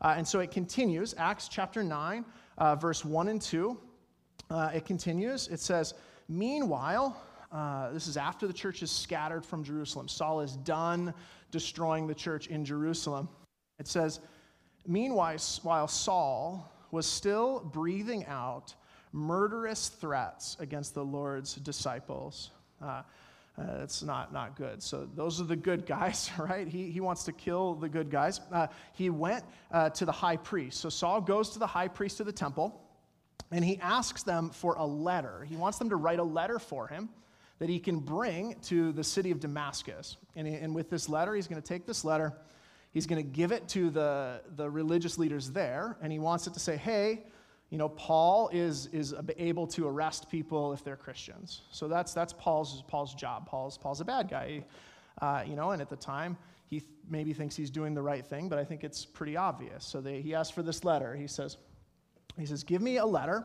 Uh, 0.00 0.14
and 0.16 0.26
so 0.26 0.40
it 0.40 0.50
continues, 0.50 1.14
Acts 1.16 1.48
chapter 1.48 1.82
9, 1.82 2.24
uh, 2.58 2.76
verse 2.76 3.04
1 3.04 3.28
and 3.28 3.40
2. 3.40 3.78
Uh, 4.50 4.70
it 4.74 4.84
continues. 4.84 5.48
It 5.48 5.60
says, 5.60 5.94
Meanwhile, 6.28 7.20
uh, 7.50 7.90
this 7.92 8.06
is 8.06 8.16
after 8.16 8.46
the 8.46 8.52
church 8.52 8.82
is 8.82 8.90
scattered 8.90 9.46
from 9.46 9.64
Jerusalem. 9.64 10.08
Saul 10.08 10.40
is 10.40 10.56
done 10.56 11.14
destroying 11.50 12.06
the 12.06 12.14
church 12.14 12.48
in 12.48 12.64
Jerusalem. 12.64 13.28
It 13.78 13.88
says, 13.88 14.20
Meanwhile, 14.86 15.38
while 15.62 15.88
Saul 15.88 16.70
was 16.90 17.06
still 17.06 17.60
breathing 17.60 18.26
out 18.26 18.74
murderous 19.14 19.88
threats 19.88 20.56
against 20.58 20.92
the 20.94 21.04
Lord's 21.04 21.54
disciples. 21.54 22.50
Uh, 22.82 23.02
uh, 23.56 23.82
it's 23.82 24.02
not, 24.02 24.32
not 24.32 24.56
good. 24.56 24.82
So, 24.82 25.08
those 25.14 25.40
are 25.40 25.44
the 25.44 25.56
good 25.56 25.86
guys, 25.98 26.30
right? 26.36 26.66
He, 26.66 26.90
he 26.90 27.00
wants 27.00 27.22
to 27.24 27.32
kill 27.32 27.74
the 27.74 27.88
good 27.88 28.10
guys. 28.10 28.40
Uh, 28.52 28.66
he 28.92 29.10
went 29.10 29.44
uh, 29.70 29.90
to 29.90 30.04
the 30.04 30.12
high 30.12 30.36
priest. 30.36 30.80
So, 30.80 30.88
Saul 30.88 31.20
goes 31.20 31.50
to 31.50 31.60
the 31.60 31.66
high 31.66 31.88
priest 31.88 32.18
of 32.18 32.26
the 32.26 32.32
temple 32.32 32.80
and 33.52 33.64
he 33.64 33.78
asks 33.80 34.24
them 34.24 34.50
for 34.50 34.74
a 34.74 34.84
letter. 34.84 35.46
He 35.48 35.54
wants 35.54 35.78
them 35.78 35.90
to 35.90 35.96
write 35.96 36.18
a 36.18 36.24
letter 36.24 36.58
for 36.58 36.88
him 36.88 37.08
that 37.60 37.68
he 37.68 37.78
can 37.78 38.00
bring 38.00 38.56
to 38.62 38.90
the 38.92 39.04
city 39.04 39.30
of 39.30 39.38
Damascus. 39.38 40.16
And, 40.34 40.48
he, 40.48 40.54
and 40.54 40.74
with 40.74 40.90
this 40.90 41.08
letter, 41.08 41.34
he's 41.34 41.46
going 41.46 41.62
to 41.62 41.66
take 41.66 41.86
this 41.86 42.04
letter, 42.04 42.32
he's 42.92 43.06
going 43.06 43.22
to 43.22 43.30
give 43.30 43.52
it 43.52 43.68
to 43.68 43.90
the, 43.90 44.40
the 44.56 44.68
religious 44.68 45.18
leaders 45.18 45.50
there, 45.52 45.96
and 46.02 46.10
he 46.10 46.18
wants 46.18 46.48
it 46.48 46.54
to 46.54 46.60
say, 46.60 46.76
hey, 46.76 47.22
you 47.74 47.78
know, 47.78 47.88
Paul 47.88 48.50
is, 48.52 48.86
is 48.92 49.16
able 49.36 49.66
to 49.66 49.88
arrest 49.88 50.30
people 50.30 50.72
if 50.72 50.84
they're 50.84 50.94
Christians. 50.94 51.62
So 51.72 51.88
that's, 51.88 52.14
that's 52.14 52.32
Paul's, 52.32 52.84
Paul's 52.86 53.16
job. 53.16 53.48
Paul's, 53.48 53.76
Paul's 53.76 54.00
a 54.00 54.04
bad 54.04 54.30
guy, 54.30 54.64
uh, 55.20 55.42
you 55.44 55.56
know, 55.56 55.72
and 55.72 55.82
at 55.82 55.90
the 55.90 55.96
time, 55.96 56.36
he 56.66 56.78
th- 56.78 56.92
maybe 57.10 57.32
thinks 57.32 57.56
he's 57.56 57.70
doing 57.70 57.92
the 57.92 58.00
right 58.00 58.24
thing, 58.24 58.48
but 58.48 58.60
I 58.60 58.64
think 58.64 58.84
it's 58.84 59.04
pretty 59.04 59.36
obvious. 59.36 59.84
So 59.84 60.00
they, 60.00 60.20
he 60.20 60.36
asks 60.36 60.54
for 60.54 60.62
this 60.62 60.84
letter. 60.84 61.16
He 61.16 61.26
says, 61.26 61.56
he 62.38 62.46
says, 62.46 62.62
give 62.62 62.80
me 62.80 62.98
a 62.98 63.04
letter. 63.04 63.44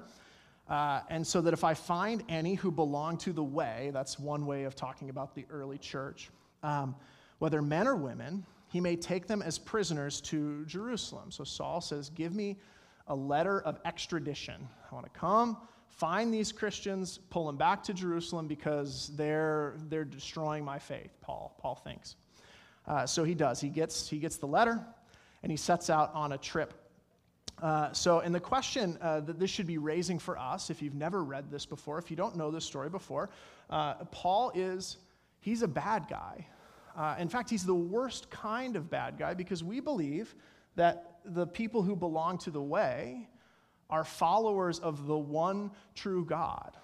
Uh, 0.69 1.00
and 1.09 1.25
so 1.25 1.41
that 1.41 1.55
if 1.55 1.63
I 1.63 1.74
find 1.74 2.24
any 2.29 2.53
who 2.53 2.69
belong 2.69 3.17
to 3.17 3.33
the 3.33 3.43
way, 3.43 3.89
that's 3.95 4.19
one 4.19 4.45
way 4.45 4.65
of 4.65 4.75
talking 4.75 5.09
about 5.09 5.33
the 5.33 5.48
early 5.50 5.79
church, 5.79 6.29
um, 6.62 6.95
whether 7.39 7.63
men 7.63 7.88
or 7.88 7.95
women, 7.95 8.45
he 8.67 8.79
may 8.79 8.95
take 8.95 9.25
them 9.25 9.41
as 9.41 9.57
prisoners 9.57 10.21
to 10.21 10.65
Jerusalem. 10.67 11.31
So 11.31 11.43
Saul 11.43 11.81
says, 11.81 12.12
Give 12.12 12.36
me 12.36 12.57
a 13.09 13.15
letter 13.15 13.61
of 13.61 13.79
extradition. 13.85 14.67
I 14.89 14.95
want 14.95 15.11
to 15.11 15.19
come, 15.19 15.57
find 15.89 16.33
these 16.33 16.51
Christians, 16.51 17.19
pull 17.29 17.47
them 17.47 17.57
back 17.57 17.83
to 17.83 17.93
Jerusalem 17.93 18.47
because 18.47 19.11
they're, 19.15 19.75
they're 19.89 20.05
destroying 20.05 20.63
my 20.63 20.79
faith, 20.79 21.11
Paul, 21.21 21.55
Paul 21.59 21.75
thinks. 21.75 22.15
Uh, 22.87 23.05
so 23.05 23.23
he 23.23 23.35
does. 23.35 23.59
He 23.59 23.69
gets, 23.69 24.09
he 24.09 24.17
gets 24.17 24.37
the 24.37 24.47
letter 24.47 24.79
and 25.43 25.51
he 25.51 25.57
sets 25.57 25.89
out 25.89 26.11
on 26.13 26.31
a 26.31 26.37
trip. 26.37 26.73
Uh, 27.61 27.91
so, 27.91 28.19
and 28.19 28.33
the 28.33 28.39
question 28.39 28.97
uh, 29.01 29.19
that 29.19 29.39
this 29.39 29.49
should 29.49 29.67
be 29.67 29.77
raising 29.77 30.17
for 30.17 30.37
us, 30.37 30.69
if 30.69 30.81
you've 30.81 30.95
never 30.95 31.23
read 31.23 31.51
this 31.51 31.65
before, 31.65 31.97
if 31.97 32.09
you 32.09 32.15
don't 32.15 32.37
know 32.37 32.51
this 32.51 32.63
story 32.63 32.89
before, 32.89 33.29
uh, 33.69 33.95
Paul 34.11 34.51
is, 34.55 34.97
he's 35.41 35.61
a 35.61 35.67
bad 35.67 36.07
guy. 36.09 36.47
Uh, 36.95 37.15
in 37.19 37.27
fact, 37.27 37.49
he's 37.49 37.65
the 37.65 37.73
worst 37.73 38.29
kind 38.29 38.75
of 38.75 38.89
bad 38.89 39.17
guy 39.17 39.33
because 39.33 39.63
we 39.63 39.79
believe 39.79 40.35
that 40.79 41.19
the 41.25 41.45
people 41.45 41.81
who 41.81 41.95
belong 41.95 42.38
to 42.39 42.51
the 42.51 42.62
way 42.62 43.27
are 43.89 44.03
followers 44.03 44.79
of 44.79 45.07
the 45.07 45.17
one 45.17 45.71
true 45.93 46.25
God 46.25 46.77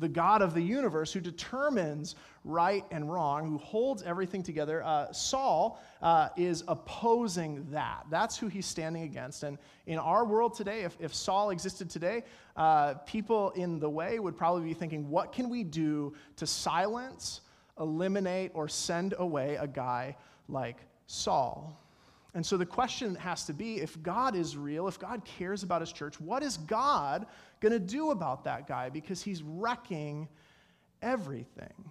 the 0.00 0.08
God 0.08 0.40
of 0.40 0.54
the 0.54 0.62
universe 0.62 1.12
who 1.12 1.20
determines 1.20 2.16
right 2.42 2.84
and 2.90 3.12
wrong, 3.12 3.46
who 3.46 3.58
holds 3.58 4.02
everything 4.02 4.42
together. 4.42 4.82
Uh, 4.82 5.12
Saul 5.12 5.78
uh, 6.00 6.30
is 6.36 6.64
opposing 6.66 7.66
that. 7.70 8.06
That's 8.10 8.36
who 8.38 8.48
he's 8.48 8.64
standing 8.64 9.02
against. 9.02 9.42
And 9.42 9.58
in 9.86 9.98
our 9.98 10.24
world 10.24 10.54
today, 10.54 10.82
if, 10.82 10.96
if 11.00 11.14
Saul 11.14 11.50
existed 11.50 11.90
today, 11.90 12.24
uh, 12.56 12.94
people 13.06 13.50
in 13.50 13.78
the 13.78 13.90
way 13.90 14.18
would 14.18 14.36
probably 14.36 14.64
be 14.64 14.74
thinking, 14.74 15.08
what 15.10 15.32
can 15.32 15.50
we 15.50 15.62
do 15.62 16.14
to 16.36 16.46
silence, 16.46 17.42
eliminate, 17.78 18.52
or 18.54 18.68
send 18.68 19.14
away 19.18 19.56
a 19.56 19.66
guy 19.66 20.16
like 20.48 20.78
Saul? 21.06 21.79
And 22.34 22.44
so 22.46 22.56
the 22.56 22.66
question 22.66 23.14
has 23.16 23.44
to 23.46 23.52
be 23.52 23.80
if 23.80 24.00
God 24.02 24.36
is 24.36 24.56
real, 24.56 24.86
if 24.86 24.98
God 24.98 25.24
cares 25.24 25.62
about 25.62 25.80
his 25.80 25.92
church, 25.92 26.20
what 26.20 26.42
is 26.42 26.56
God 26.56 27.26
going 27.60 27.72
to 27.72 27.80
do 27.80 28.10
about 28.10 28.44
that 28.44 28.68
guy? 28.68 28.88
Because 28.88 29.22
he's 29.22 29.42
wrecking 29.42 30.28
everything. 31.02 31.90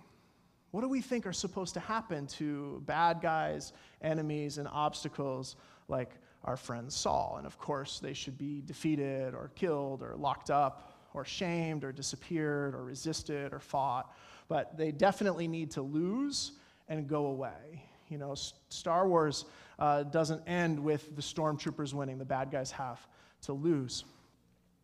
What 0.72 0.82
do 0.82 0.88
we 0.88 1.02
think 1.02 1.26
are 1.26 1.34
supposed 1.34 1.74
to 1.74 1.80
happen 1.80 2.28
to 2.28 2.82
bad 2.86 3.22
guys, 3.22 3.74
enemies, 4.02 4.60
and 4.60 4.68
obstacles 4.72 5.56
like 5.88 6.12
our 6.46 6.56
friend 6.56 6.92
Saul? 6.92 7.36
And 7.38 7.48
of 7.48 7.58
course, 7.58 8.00
they 8.00 8.14
should 8.14 8.38
be 8.38 8.62
defeated 8.66 9.34
or 9.34 9.52
killed 9.56 10.04
or 10.04 10.16
locked 10.16 10.52
up 10.52 10.94
or 11.14 11.26
shamed 11.26 11.84
or 11.84 11.92
disappeared 11.92 12.76
or 12.76 12.84
resisted 12.84 13.52
or 13.52 13.60
fought. 13.60 14.14
But 14.48 14.78
they 14.78 14.92
definitely 14.92 15.48
need 15.48 15.72
to 15.72 15.82
lose 15.82 16.54
and 16.88 17.08
go 17.08 17.26
away. 17.28 17.84
You 18.10 18.20
know, 18.20 18.36
Star 18.70 19.08
Wars 19.08 19.46
uh, 19.80 20.04
doesn't 20.04 20.42
end 20.48 20.78
with 20.80 21.16
the 21.16 21.22
stormtroopers 21.22 21.94
winning, 21.94 22.18
the 22.18 22.26
bad 22.26 22.52
guys 22.52 22.70
have 22.72 23.00
to 23.42 23.54
lose. 23.54 24.04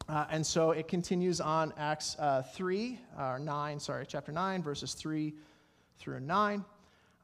Uh, 0.08 0.26
and 0.30 0.46
so 0.46 0.72
it 0.72 0.88
continues 0.88 1.42
on 1.42 1.74
Acts 1.78 2.16
uh, 2.20 2.44
3, 2.54 3.00
or 3.20 3.40
9, 3.40 3.80
sorry, 3.80 4.06
chapter 4.08 4.32
9, 4.32 4.64
verses 4.64 4.94
3 4.94 5.34
through 5.98 6.20
9. 6.20 6.64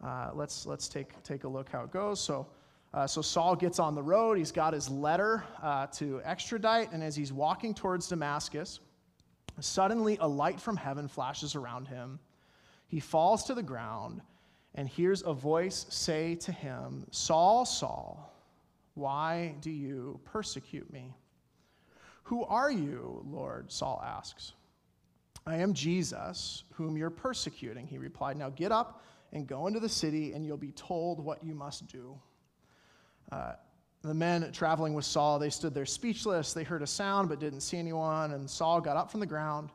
Uh, 0.03 0.31
let's, 0.33 0.65
let's 0.65 0.89
take, 0.89 1.21
take 1.23 1.43
a 1.43 1.47
look 1.47 1.69
how 1.69 1.83
it 1.83 1.91
goes. 1.91 2.19
So, 2.19 2.47
uh, 2.93 3.07
so 3.07 3.21
Saul 3.21 3.55
gets 3.55 3.79
on 3.79 3.95
the 3.95 4.01
road. 4.01 4.37
He's 4.37 4.51
got 4.51 4.73
his 4.73 4.89
letter 4.89 5.43
uh, 5.61 5.87
to 5.87 6.21
extradite, 6.25 6.91
and 6.91 7.03
as 7.03 7.15
he's 7.15 7.31
walking 7.31 7.73
towards 7.73 8.07
Damascus, 8.07 8.79
suddenly 9.59 10.17
a 10.19 10.27
light 10.27 10.59
from 10.59 10.75
heaven 10.75 11.07
flashes 11.07 11.55
around 11.55 11.87
him. 11.87 12.19
He 12.87 12.99
falls 12.99 13.43
to 13.45 13.53
the 13.53 13.63
ground 13.63 14.21
and 14.75 14.87
hears 14.87 15.23
a 15.25 15.33
voice 15.33 15.85
say 15.89 16.35
to 16.35 16.51
him, 16.51 17.05
Saul, 17.11 17.65
Saul, 17.65 18.31
why 18.93 19.55
do 19.61 19.69
you 19.69 20.19
persecute 20.25 20.91
me? 20.91 21.13
Who 22.23 22.45
are 22.45 22.71
you, 22.71 23.25
Lord? 23.29 23.71
Saul 23.71 24.01
asks. 24.05 24.53
I 25.45 25.57
am 25.57 25.73
Jesus, 25.73 26.63
whom 26.73 26.97
you're 26.97 27.09
persecuting, 27.09 27.87
he 27.87 27.97
replied. 27.97 28.37
Now 28.37 28.49
get 28.49 28.71
up 28.71 29.03
and 29.33 29.47
go 29.47 29.67
into 29.67 29.79
the 29.79 29.89
city, 29.89 30.33
and 30.33 30.45
you'll 30.45 30.57
be 30.57 30.71
told 30.71 31.23
what 31.23 31.43
you 31.43 31.55
must 31.55 31.87
do. 31.87 32.17
Uh, 33.31 33.53
the 34.03 34.13
men 34.13 34.51
traveling 34.51 34.93
with 34.93 35.05
Saul, 35.05 35.39
they 35.39 35.49
stood 35.49 35.73
there 35.73 35.85
speechless. 35.85 36.53
They 36.53 36.63
heard 36.63 36.81
a 36.81 36.87
sound 36.87 37.29
but 37.29 37.39
didn't 37.39 37.61
see 37.61 37.77
anyone, 37.77 38.31
and 38.31 38.49
Saul 38.49 38.81
got 38.81 38.97
up 38.97 39.11
from 39.11 39.19
the 39.19 39.25
ground. 39.25 39.69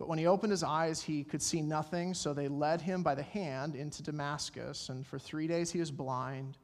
But 0.00 0.08
when 0.08 0.18
he 0.18 0.26
opened 0.26 0.50
his 0.50 0.62
eyes, 0.62 1.02
he 1.02 1.22
could 1.22 1.42
see 1.42 1.60
nothing, 1.60 2.14
so 2.14 2.32
they 2.32 2.48
led 2.48 2.80
him 2.80 3.02
by 3.02 3.14
the 3.14 3.22
hand 3.22 3.76
into 3.76 4.02
Damascus. 4.02 4.88
And 4.88 5.06
for 5.06 5.18
three 5.18 5.46
days 5.46 5.70
he 5.70 5.78
was 5.78 5.90
blind. 5.90 6.56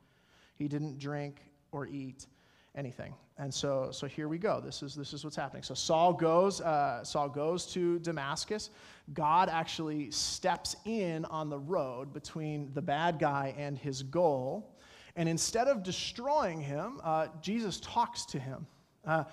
He 0.55 0.69
didn't 0.69 0.99
drink 0.99 1.43
or 1.71 1.87
eat 1.87 2.29
anything. 2.75 3.13
And 3.37 3.53
so, 3.53 3.91
so 3.93 4.07
here 4.07 4.29
we 4.29 4.39
go. 4.39 4.63
This 4.63 4.83
is, 4.83 4.95
this 4.95 5.13
is 5.13 5.23
what's 5.23 5.37
happening. 5.37 5.63
So 5.63 5.75
Saul 5.75 6.15
goes, 6.15 6.63
uh, 6.63 7.05
Saul 7.05 7.29
goes 7.29 7.67
to 7.75 7.99
Damascus. 7.99 8.71
God 9.13 9.51
actually 9.51 10.11
steps 10.11 10.75
in 10.87 11.27
on 11.27 11.51
the 11.51 11.59
road 11.59 12.15
between 12.15 12.71
the 12.73 12.81
bad 12.81 13.19
guy 13.19 13.55
and 13.59 13.77
his 13.77 14.03
goal. 14.03 14.75
And 15.15 15.29
instead 15.29 15.69
of 15.69 15.83
destroying 15.83 16.63
him, 16.63 17.03
uh, 17.05 17.27
Jesus 17.43 17.81
talks 17.81 18.25
to 18.27 18.39
him. 18.39 18.67
Uh, 19.05 19.25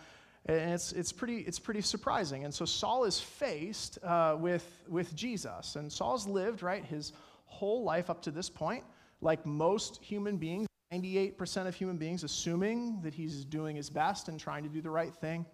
and 0.45 0.73
it's, 0.73 0.91
it's, 0.91 1.11
pretty, 1.13 1.37
it's 1.37 1.59
pretty 1.59 1.81
surprising. 1.81 2.43
And 2.43 2.53
so 2.53 2.65
Saul 2.65 3.05
is 3.05 3.19
faced 3.19 3.97
uh, 4.03 4.35
with, 4.37 4.67
with 4.89 5.15
Jesus. 5.15 5.77
And 5.77 5.91
Saul's 5.91 6.27
lived, 6.27 6.61
right, 6.61 6.83
his 6.83 7.13
whole 7.45 7.83
life 7.83 8.09
up 8.09 8.21
to 8.23 8.31
this 8.31 8.49
point, 8.49 8.83
like 9.21 9.45
most 9.45 10.03
human 10.03 10.37
beings, 10.37 10.67
98% 10.91 11.67
of 11.67 11.75
human 11.75 11.97
beings, 11.97 12.23
assuming 12.23 13.01
that 13.03 13.13
he's 13.13 13.45
doing 13.45 13.75
his 13.75 13.89
best 13.89 14.27
and 14.27 14.39
trying 14.39 14.63
to 14.63 14.69
do 14.69 14.81
the 14.81 14.89
right 14.89 15.13
thing. 15.15 15.45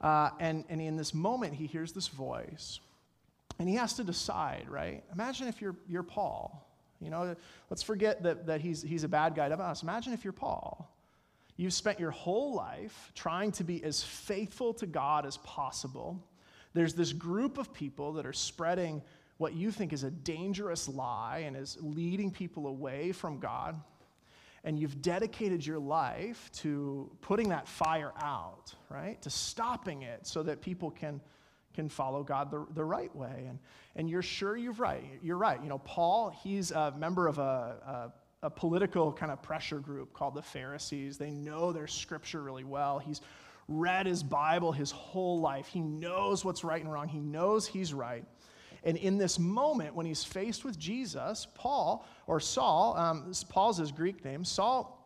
Uh, 0.00 0.30
and, 0.40 0.64
and 0.68 0.80
in 0.80 0.96
this 0.96 1.14
moment, 1.14 1.54
he 1.54 1.66
hears 1.66 1.92
this 1.92 2.08
voice. 2.08 2.80
And 3.58 3.68
he 3.68 3.76
has 3.76 3.94
to 3.94 4.04
decide, 4.04 4.66
right? 4.68 5.04
Imagine 5.12 5.48
if 5.48 5.60
you're, 5.60 5.76
you're 5.88 6.02
Paul. 6.02 6.68
You 7.00 7.10
know, 7.10 7.34
let's 7.70 7.82
forget 7.82 8.22
that, 8.24 8.46
that 8.46 8.60
he's, 8.60 8.82
he's 8.82 9.04
a 9.04 9.08
bad 9.08 9.34
guy 9.34 9.48
to 9.48 9.58
us. 9.58 9.82
Imagine 9.82 10.12
if 10.12 10.22
you're 10.22 10.32
Paul. 10.32 10.94
You've 11.62 11.72
spent 11.72 12.00
your 12.00 12.10
whole 12.10 12.54
life 12.54 13.12
trying 13.14 13.52
to 13.52 13.62
be 13.62 13.84
as 13.84 14.02
faithful 14.02 14.74
to 14.74 14.86
God 14.86 15.24
as 15.24 15.36
possible. 15.38 16.20
There's 16.74 16.94
this 16.94 17.12
group 17.12 17.56
of 17.56 17.72
people 17.72 18.14
that 18.14 18.26
are 18.26 18.32
spreading 18.32 19.00
what 19.36 19.54
you 19.54 19.70
think 19.70 19.92
is 19.92 20.02
a 20.02 20.10
dangerous 20.10 20.88
lie 20.88 21.44
and 21.46 21.56
is 21.56 21.78
leading 21.80 22.32
people 22.32 22.66
away 22.66 23.12
from 23.12 23.38
God. 23.38 23.80
And 24.64 24.76
you've 24.76 25.02
dedicated 25.02 25.64
your 25.64 25.78
life 25.78 26.50
to 26.62 27.08
putting 27.20 27.50
that 27.50 27.68
fire 27.68 28.12
out, 28.20 28.74
right? 28.88 29.22
To 29.22 29.30
stopping 29.30 30.02
it 30.02 30.26
so 30.26 30.42
that 30.42 30.62
people 30.62 30.90
can, 30.90 31.20
can 31.74 31.88
follow 31.88 32.24
God 32.24 32.50
the, 32.50 32.66
the 32.74 32.84
right 32.84 33.14
way. 33.14 33.46
And, 33.48 33.60
and 33.94 34.10
you're 34.10 34.20
sure 34.20 34.56
you're 34.56 34.72
right. 34.72 35.20
You're 35.22 35.38
right. 35.38 35.62
You 35.62 35.68
know, 35.68 35.78
Paul, 35.78 36.30
he's 36.42 36.72
a 36.72 36.92
member 36.98 37.28
of 37.28 37.38
a, 37.38 37.42
a 37.42 38.12
a 38.42 38.50
political 38.50 39.12
kind 39.12 39.30
of 39.30 39.40
pressure 39.42 39.78
group 39.78 40.12
called 40.12 40.34
the 40.34 40.42
Pharisees. 40.42 41.16
They 41.16 41.30
know 41.30 41.72
their 41.72 41.86
scripture 41.86 42.42
really 42.42 42.64
well. 42.64 42.98
He's 42.98 43.20
read 43.68 44.06
his 44.06 44.22
Bible 44.22 44.72
his 44.72 44.90
whole 44.90 45.40
life. 45.40 45.68
He 45.68 45.80
knows 45.80 46.44
what's 46.44 46.64
right 46.64 46.82
and 46.82 46.92
wrong, 46.92 47.08
he 47.08 47.20
knows 47.20 47.66
he's 47.66 47.94
right. 47.94 48.24
And 48.84 48.96
in 48.96 49.16
this 49.16 49.38
moment, 49.38 49.94
when 49.94 50.06
he's 50.06 50.24
faced 50.24 50.64
with 50.64 50.76
Jesus, 50.76 51.46
Paul, 51.54 52.04
or 52.26 52.40
Saul, 52.40 52.96
um, 52.96 53.32
Paul's 53.48 53.78
his 53.78 53.92
Greek 53.92 54.24
name, 54.24 54.44
Saul 54.44 54.98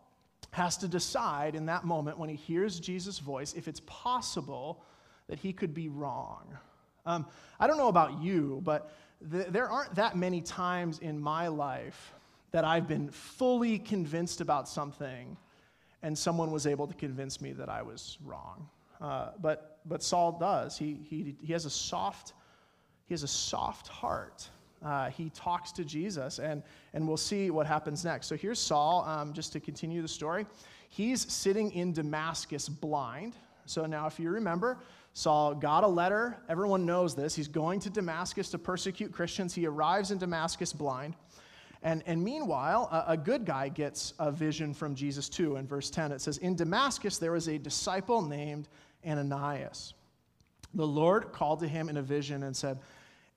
has 0.52 0.78
to 0.78 0.88
decide 0.88 1.54
in 1.54 1.66
that 1.66 1.84
moment 1.84 2.16
when 2.16 2.30
he 2.30 2.36
hears 2.36 2.80
Jesus' 2.80 3.18
voice 3.18 3.52
if 3.52 3.68
it's 3.68 3.82
possible 3.84 4.82
that 5.28 5.38
he 5.38 5.52
could 5.52 5.74
be 5.74 5.90
wrong. 5.90 6.56
Um, 7.04 7.26
I 7.60 7.66
don't 7.66 7.76
know 7.76 7.88
about 7.88 8.22
you, 8.22 8.62
but 8.64 8.90
th- 9.30 9.48
there 9.48 9.68
aren't 9.68 9.94
that 9.96 10.16
many 10.16 10.40
times 10.40 10.98
in 11.00 11.20
my 11.20 11.48
life 11.48 12.14
that 12.56 12.64
I've 12.64 12.88
been 12.88 13.10
fully 13.10 13.78
convinced 13.78 14.40
about 14.40 14.66
something 14.66 15.36
and 16.02 16.16
someone 16.16 16.50
was 16.50 16.66
able 16.66 16.86
to 16.86 16.94
convince 16.94 17.38
me 17.42 17.52
that 17.52 17.68
I 17.68 17.82
was 17.82 18.16
wrong. 18.24 18.66
Uh, 18.98 19.32
but, 19.42 19.80
but 19.84 20.02
Saul 20.02 20.38
does. 20.40 20.78
He, 20.78 20.96
he, 21.04 21.34
he, 21.42 21.52
has 21.52 21.66
a 21.66 21.70
soft, 21.70 22.32
he 23.04 23.12
has 23.12 23.22
a 23.22 23.28
soft 23.28 23.88
heart. 23.88 24.48
Uh, 24.82 25.10
he 25.10 25.28
talks 25.34 25.70
to 25.72 25.84
Jesus, 25.84 26.38
and, 26.38 26.62
and 26.94 27.06
we'll 27.06 27.18
see 27.18 27.50
what 27.50 27.66
happens 27.66 28.06
next. 28.06 28.26
So 28.26 28.38
here's 28.38 28.58
Saul, 28.58 29.04
um, 29.06 29.34
just 29.34 29.52
to 29.52 29.60
continue 29.60 30.00
the 30.00 30.08
story. 30.08 30.46
He's 30.88 31.30
sitting 31.30 31.70
in 31.72 31.92
Damascus 31.92 32.70
blind. 32.70 33.34
So 33.66 33.84
now, 33.84 34.06
if 34.06 34.18
you 34.18 34.30
remember, 34.30 34.78
Saul 35.12 35.54
got 35.54 35.84
a 35.84 35.88
letter. 35.88 36.38
Everyone 36.48 36.86
knows 36.86 37.14
this. 37.14 37.34
He's 37.34 37.48
going 37.48 37.80
to 37.80 37.90
Damascus 37.90 38.48
to 38.52 38.58
persecute 38.58 39.12
Christians. 39.12 39.54
He 39.54 39.66
arrives 39.66 40.10
in 40.10 40.16
Damascus 40.16 40.72
blind. 40.72 41.16
And, 41.82 42.02
and 42.06 42.22
meanwhile, 42.22 42.88
a, 42.90 43.12
a, 43.12 43.16
good 43.16 43.44
guy 43.44 43.68
gets 43.68 44.14
a 44.18 44.32
vision 44.32 44.74
from 44.74 44.94
Jesus 44.94 45.28
too. 45.28 45.56
In 45.56 45.66
verse 45.66 45.90
10, 45.90 46.12
it 46.12 46.20
says, 46.20 46.38
In 46.38 46.56
Damascus 46.56 47.18
there 47.18 47.32
was 47.32 47.48
a 47.48 47.58
disciple 47.58 48.22
named 48.22 48.68
Ananias. 49.06 49.94
The 50.74 50.86
Lord 50.86 51.32
called 51.32 51.60
to 51.60 51.68
him 51.68 51.88
in 51.88 51.96
a 51.96 52.02
vision 52.02 52.42
and 52.42 52.56
said, 52.56 52.78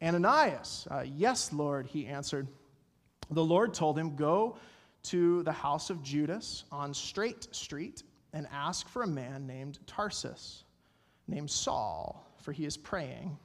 Ananias, 0.02 0.88
uh, 0.90 1.04
yes, 1.06 1.52
Lord, 1.52 1.86
he 1.86 2.08
answered. 2.08 2.48
The 3.32 3.44
Lord 3.44 3.74
told 3.74 3.98
him, 3.98 4.16
Go 4.16 4.58
to 5.04 5.44
the 5.44 5.52
house 5.52 5.90
of 5.90 6.02
Judas 6.02 6.64
on 6.72 6.94
Straight 6.94 7.54
Street 7.54 8.04
and 8.34 8.48
ask 8.52 8.88
for 8.88 9.04
a 9.04 9.08
man 9.08 9.48
named 9.48 9.80
Tarsus, 9.88 10.64
named 11.28 11.50
Saul, 11.50 12.26
for 12.42 12.52
he 12.52 12.66
is 12.66 12.78
praying. 12.78 13.38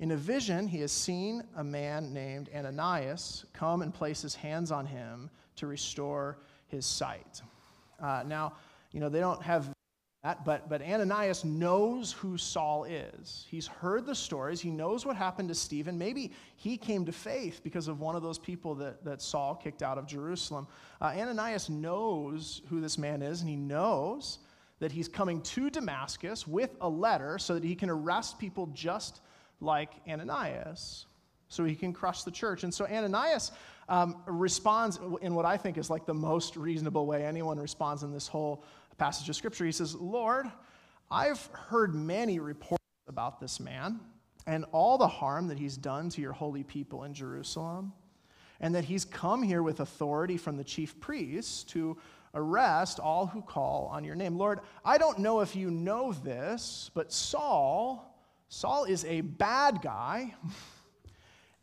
In 0.00 0.12
a 0.12 0.16
vision, 0.16 0.66
he 0.66 0.80
has 0.80 0.90
seen 0.90 1.42
a 1.56 1.62
man 1.62 2.14
named 2.14 2.48
Ananias 2.56 3.44
come 3.52 3.82
and 3.82 3.92
place 3.92 4.22
his 4.22 4.34
hands 4.34 4.72
on 4.72 4.86
him 4.86 5.28
to 5.56 5.66
restore 5.66 6.38
his 6.68 6.86
sight. 6.86 7.42
Uh, 8.02 8.22
now, 8.26 8.54
you 8.92 9.00
know, 9.00 9.10
they 9.10 9.20
don't 9.20 9.42
have 9.42 9.68
that, 10.24 10.42
but, 10.42 10.70
but 10.70 10.80
Ananias 10.80 11.44
knows 11.44 12.12
who 12.12 12.38
Saul 12.38 12.84
is. 12.84 13.46
He's 13.50 13.66
heard 13.66 14.06
the 14.06 14.14
stories. 14.14 14.58
He 14.58 14.70
knows 14.70 15.04
what 15.04 15.16
happened 15.16 15.50
to 15.50 15.54
Stephen. 15.54 15.98
Maybe 15.98 16.32
he 16.56 16.78
came 16.78 17.04
to 17.04 17.12
faith 17.12 17.60
because 17.62 17.86
of 17.86 18.00
one 18.00 18.16
of 18.16 18.22
those 18.22 18.38
people 18.38 18.74
that, 18.76 19.04
that 19.04 19.20
Saul 19.20 19.54
kicked 19.54 19.82
out 19.82 19.98
of 19.98 20.06
Jerusalem. 20.06 20.66
Uh, 21.00 21.12
Ananias 21.16 21.68
knows 21.68 22.62
who 22.70 22.80
this 22.80 22.96
man 22.96 23.20
is, 23.20 23.40
and 23.40 23.50
he 23.50 23.56
knows 23.56 24.38
that 24.78 24.92
he's 24.92 25.08
coming 25.08 25.42
to 25.42 25.68
Damascus 25.68 26.46
with 26.46 26.74
a 26.80 26.88
letter 26.88 27.38
so 27.38 27.52
that 27.52 27.64
he 27.64 27.74
can 27.74 27.90
arrest 27.90 28.38
people 28.38 28.66
just 28.68 29.20
like 29.60 29.90
Ananias, 30.08 31.06
so 31.48 31.64
he 31.64 31.74
can 31.74 31.92
crush 31.92 32.22
the 32.22 32.30
church. 32.30 32.64
And 32.64 32.72
so 32.72 32.86
Ananias 32.86 33.52
um, 33.88 34.22
responds 34.26 34.98
in 35.20 35.34
what 35.34 35.44
I 35.44 35.56
think 35.56 35.78
is 35.78 35.90
like 35.90 36.06
the 36.06 36.14
most 36.14 36.56
reasonable 36.56 37.06
way 37.06 37.24
anyone 37.24 37.58
responds 37.58 38.02
in 38.02 38.12
this 38.12 38.28
whole 38.28 38.64
passage 38.98 39.28
of 39.28 39.36
scripture. 39.36 39.64
He 39.64 39.72
says, 39.72 39.94
Lord, 39.94 40.46
I've 41.10 41.44
heard 41.52 41.94
many 41.94 42.38
reports 42.38 42.84
about 43.08 43.40
this 43.40 43.58
man 43.58 44.00
and 44.46 44.64
all 44.72 44.96
the 44.96 45.08
harm 45.08 45.48
that 45.48 45.58
he's 45.58 45.76
done 45.76 46.08
to 46.10 46.20
your 46.20 46.32
holy 46.32 46.62
people 46.62 47.04
in 47.04 47.14
Jerusalem, 47.14 47.92
and 48.60 48.74
that 48.74 48.84
he's 48.84 49.04
come 49.04 49.42
here 49.42 49.62
with 49.62 49.80
authority 49.80 50.36
from 50.36 50.56
the 50.56 50.64
chief 50.64 50.98
priests 51.00 51.64
to 51.64 51.96
arrest 52.34 53.00
all 53.00 53.26
who 53.26 53.42
call 53.42 53.88
on 53.92 54.04
your 54.04 54.14
name. 54.14 54.36
Lord, 54.36 54.60
I 54.84 54.98
don't 54.98 55.18
know 55.18 55.40
if 55.40 55.56
you 55.56 55.70
know 55.70 56.12
this, 56.12 56.90
but 56.94 57.12
Saul, 57.12 58.09
Saul 58.50 58.84
is 58.84 59.04
a 59.04 59.20
bad 59.20 59.80
guy. 59.80 60.34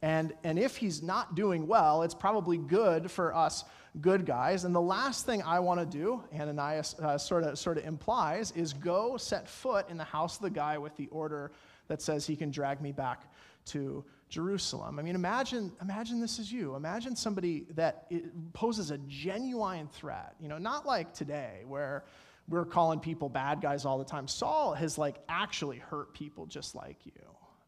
And, 0.01 0.34
and 0.44 0.58
if 0.58 0.77
he's 0.77 1.03
not 1.03 1.36
doing 1.36 1.67
well, 1.67 2.03
it's 2.03 2.13
probably 2.13 2.58
good 2.58 3.12
for 3.12 3.36
us 3.36 3.65
good 4.00 4.25
guys. 4.25 4.63
And 4.63 4.74
the 4.74 4.82
last 4.82 5.25
thing 5.25 5.41
I 5.41 5.60
want 5.60 5.79
to 5.79 5.86
do, 5.86 6.24
Ananias 6.34 6.96
uh, 7.00 7.17
sort 7.17 7.44
of 7.44 7.58
sort 7.58 7.77
of 7.77 7.86
implies, 7.86 8.51
is 8.51 8.74
go 8.74 9.17
set 9.17 9.50
foot 9.50 9.89
in 9.89 9.98
the 9.98 10.03
house 10.03 10.38
of 10.38 10.44
the 10.44 10.50
guy 10.50 10.77
with 10.77 10.96
the 10.96 11.08
order 11.08 11.51
that 11.88 12.01
says 12.01 12.25
he 12.27 12.36
can 12.36 12.51
drag 12.51 12.79
me 12.79 12.91
back 12.91 13.24
to 13.65 14.06
Jerusalem. 14.29 15.00
I 15.00 15.01
mean, 15.01 15.15
imagine 15.15 15.72
imagine 15.82 16.22
this 16.22 16.38
is 16.38 16.51
you. 16.51 16.75
Imagine 16.75 17.15
somebody 17.15 17.65
that 17.75 18.10
poses 18.53 18.91
a 18.91 19.00
genuine 19.08 19.88
threat. 19.88 20.36
You 20.39 20.48
know, 20.48 20.60
not 20.60 20.86
like 20.86 21.12
today 21.12 21.63
where 21.67 22.06
we're 22.50 22.66
calling 22.66 23.00
people 23.00 23.30
bad 23.30 23.62
guys 23.62 23.86
all 23.86 23.98
the 23.98 24.06
time. 24.06 24.27
Saul 24.27 24.74
has 24.74 24.98
like 24.98 25.18
actually 25.27 25.77
hurt 25.77 26.13
people 26.13 26.46
just 26.46 26.75
like 26.75 27.06
you. 27.06 27.12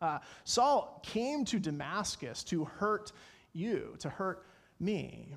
Uh, 0.01 0.19
Saul 0.45 1.01
came 1.03 1.43
to 1.45 1.59
Damascus 1.59 2.43
to 2.45 2.63
hurt 2.65 3.11
you, 3.53 3.95
to 3.99 4.09
hurt 4.09 4.45
me. 4.79 5.35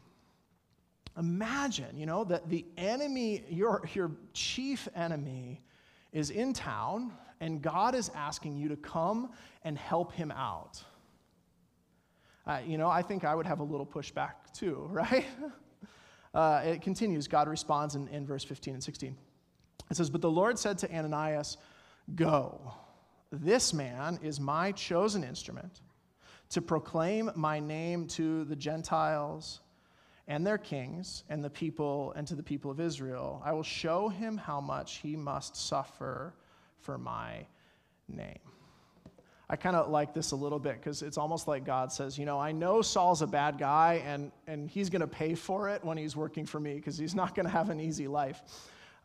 Imagine, 1.18 1.96
you 1.96 2.06
know, 2.06 2.24
that 2.24 2.48
the 2.48 2.64
enemy, 2.78 3.44
your, 3.48 3.82
your 3.92 4.12
chief 4.32 4.88
enemy, 4.94 5.60
is 6.12 6.30
in 6.30 6.52
town 6.52 7.12
and 7.40 7.60
God 7.60 7.94
is 7.96 8.10
asking 8.14 8.56
you 8.56 8.68
to 8.68 8.76
come 8.76 9.30
and 9.64 9.76
help 9.76 10.12
him 10.12 10.30
out. 10.30 10.82
Uh, 12.46 12.60
you 12.64 12.78
know, 12.78 12.88
I 12.88 13.02
think 13.02 13.24
I 13.24 13.34
would 13.34 13.46
have 13.46 13.60
a 13.60 13.64
little 13.64 13.86
pushback 13.86 14.32
too, 14.54 14.86
right? 14.90 15.26
Uh, 16.32 16.62
it 16.64 16.82
continues. 16.82 17.26
God 17.28 17.48
responds 17.48 17.94
in, 17.94 18.08
in 18.08 18.24
verse 18.26 18.44
15 18.44 18.74
and 18.74 18.82
16. 18.82 19.16
It 19.92 19.96
says, 19.96 20.08
But 20.08 20.22
the 20.22 20.30
Lord 20.30 20.58
said 20.58 20.78
to 20.78 20.90
Ananias, 20.90 21.58
Go. 22.14 22.72
This 23.30 23.74
man 23.74 24.18
is 24.22 24.40
my 24.40 24.72
chosen 24.72 25.22
instrument 25.22 25.82
to 26.48 26.62
proclaim 26.62 27.30
my 27.34 27.60
name 27.60 28.06
to 28.06 28.44
the 28.44 28.56
Gentiles 28.56 29.60
and 30.26 30.46
their 30.46 30.56
kings 30.56 31.24
and 31.28 31.44
the 31.44 31.50
people 31.50 32.14
and 32.16 32.26
to 32.26 32.34
the 32.34 32.42
people 32.42 32.70
of 32.70 32.80
Israel. 32.80 33.42
I 33.44 33.52
will 33.52 33.62
show 33.62 34.08
him 34.08 34.38
how 34.38 34.62
much 34.62 34.96
he 34.96 35.14
must 35.14 35.56
suffer 35.56 36.32
for 36.80 36.96
my 36.96 37.46
name. 38.08 38.38
I 39.50 39.56
kind 39.56 39.76
of 39.76 39.90
like 39.90 40.14
this 40.14 40.30
a 40.30 40.36
little 40.36 40.58
bit 40.58 40.76
because 40.76 41.02
it's 41.02 41.18
almost 41.18 41.46
like 41.46 41.66
God 41.66 41.92
says, 41.92 42.16
you 42.16 42.24
know, 42.24 42.38
I 42.38 42.52
know 42.52 42.80
Saul's 42.80 43.20
a 43.20 43.26
bad 43.26 43.58
guy 43.58 44.02
and, 44.06 44.32
and 44.46 44.70
he's 44.70 44.88
going 44.88 45.00
to 45.00 45.06
pay 45.06 45.34
for 45.34 45.68
it 45.68 45.84
when 45.84 45.98
he's 45.98 46.16
working 46.16 46.46
for 46.46 46.58
me 46.58 46.76
because 46.76 46.96
he's 46.96 47.14
not 47.14 47.34
going 47.34 47.44
to 47.44 47.52
have 47.52 47.68
an 47.68 47.78
easy 47.78 48.08
life. 48.08 48.42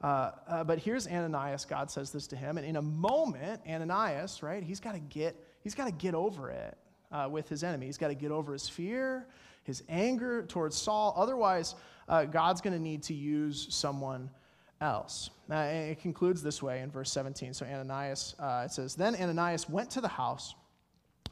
Uh, 0.01 0.31
uh, 0.47 0.63
but 0.63 0.79
here's 0.79 1.07
Ananias. 1.07 1.65
God 1.65 1.89
says 1.89 2.11
this 2.11 2.27
to 2.27 2.35
him, 2.35 2.57
and 2.57 2.65
in 2.65 2.75
a 2.75 2.81
moment, 2.81 3.61
Ananias, 3.67 4.43
right? 4.43 4.61
He's 4.63 4.79
got 4.79 4.93
to 4.93 4.99
get 4.99 5.35
he's 5.63 5.73
got 5.73 5.85
to 5.85 5.91
get 5.91 6.13
over 6.13 6.51
it 6.51 6.77
uh, 7.11 7.27
with 7.31 7.49
his 7.49 7.63
enemy. 7.63 7.87
He's 7.87 7.97
got 7.97 8.09
to 8.09 8.15
get 8.15 8.31
over 8.31 8.53
his 8.53 8.69
fear 8.69 9.27
his 9.67 9.83
anger 9.89 10.43
towards 10.43 10.77
Saul. 10.77 11.13
Otherwise, 11.15 11.75
uh, 12.07 12.23
God's 12.23 12.61
going 12.61 12.75
to 12.75 12.81
need 12.81 13.03
to 13.03 13.13
use 13.13 13.67
someone 13.69 14.29
else. 14.79 15.29
Uh, 15.51 15.55
it 15.55 15.99
concludes 15.99 16.41
this 16.41 16.63
way 16.63 16.79
in 16.79 16.89
verse 16.89 17.11
17. 17.11 17.53
So 17.53 17.65
Ananias, 17.65 18.33
uh, 18.39 18.63
it 18.65 18.71
says, 18.71 18.95
Then 18.95 19.15
Ananias 19.15 19.69
went 19.69 19.91
to 19.91 20.01
the 20.01 20.07
house 20.07 20.55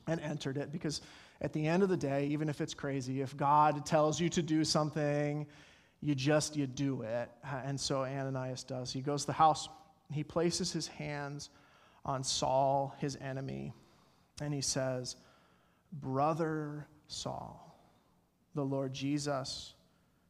and 0.06 0.20
entered 0.20 0.58
it 0.58 0.72
because 0.72 1.02
at 1.42 1.54
the 1.54 1.66
end 1.66 1.82
of 1.82 1.88
the 1.88 1.98
day, 1.98 2.28
even 2.28 2.50
if 2.50 2.60
it's 2.60 2.74
crazy, 2.74 3.22
if 3.22 3.36
God 3.38 3.86
tells 3.86 4.20
you 4.20 4.28
to 4.30 4.42
do 4.42 4.66
something, 4.66 5.48
you 6.06 6.16
just, 6.16 6.56
you 6.56 6.68
do 6.68 7.02
it. 7.02 7.30
And 7.66 7.80
so 7.80 8.04
Ananias 8.04 8.64
does. 8.64 8.94
He 8.94 9.02
goes 9.02 9.22
to 9.22 9.28
the 9.28 9.34
house, 9.34 9.70
he 10.12 10.24
places 10.24 10.72
his 10.72 10.88
hands 10.88 11.50
on 12.06 12.24
Saul, 12.24 12.96
his 13.00 13.18
enemy, 13.20 13.74
and 14.42 14.54
he 14.54 14.62
says, 14.62 15.16
Brother 15.92 16.88
Saul 17.08 17.66
the 18.56 18.64
Lord 18.64 18.94
Jesus, 18.94 19.76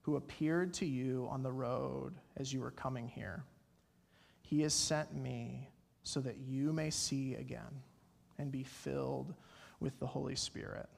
who 0.02 0.18
appeared 0.18 0.74
to 0.76 0.86
you 0.86 1.28
on 1.32 1.44
the 1.44 1.52
road 1.52 2.16
as 2.38 2.52
you 2.52 2.60
were 2.60 2.72
coming 2.72 3.08
here. 3.08 3.44
He 4.42 4.62
has 4.62 4.74
sent 4.74 5.16
me 5.16 5.70
so 6.04 6.20
that 6.20 6.38
you 6.38 6.74
may 6.74 6.90
see 6.90 7.36
again 7.36 7.82
and 8.38 8.52
be 8.52 8.64
filled 8.64 9.34
with 9.80 9.98
the 10.00 10.08
Holy 10.08 10.36
Spirit. 10.36 10.90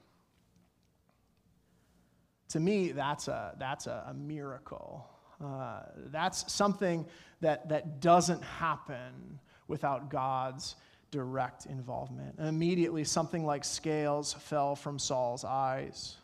To 2.50 2.60
me, 2.60 2.92
that's 2.92 3.28
a, 3.28 3.54
that's 3.58 3.86
a, 3.86 4.04
a 4.08 4.14
miracle. 4.14 5.08
Uh, 5.44 5.82
that's 6.06 6.50
something 6.52 7.06
that, 7.40 7.68
that 7.68 8.00
doesn't 8.00 8.42
happen 8.42 9.38
without 9.68 10.10
God's 10.10 10.76
direct 11.10 11.66
involvement. 11.66 12.36
And 12.38 12.48
immediately, 12.48 13.04
something 13.04 13.44
like 13.44 13.64
scales 13.64 14.32
fell 14.32 14.74
from 14.74 14.98
Saul's 14.98 15.44
eyes 15.44 16.16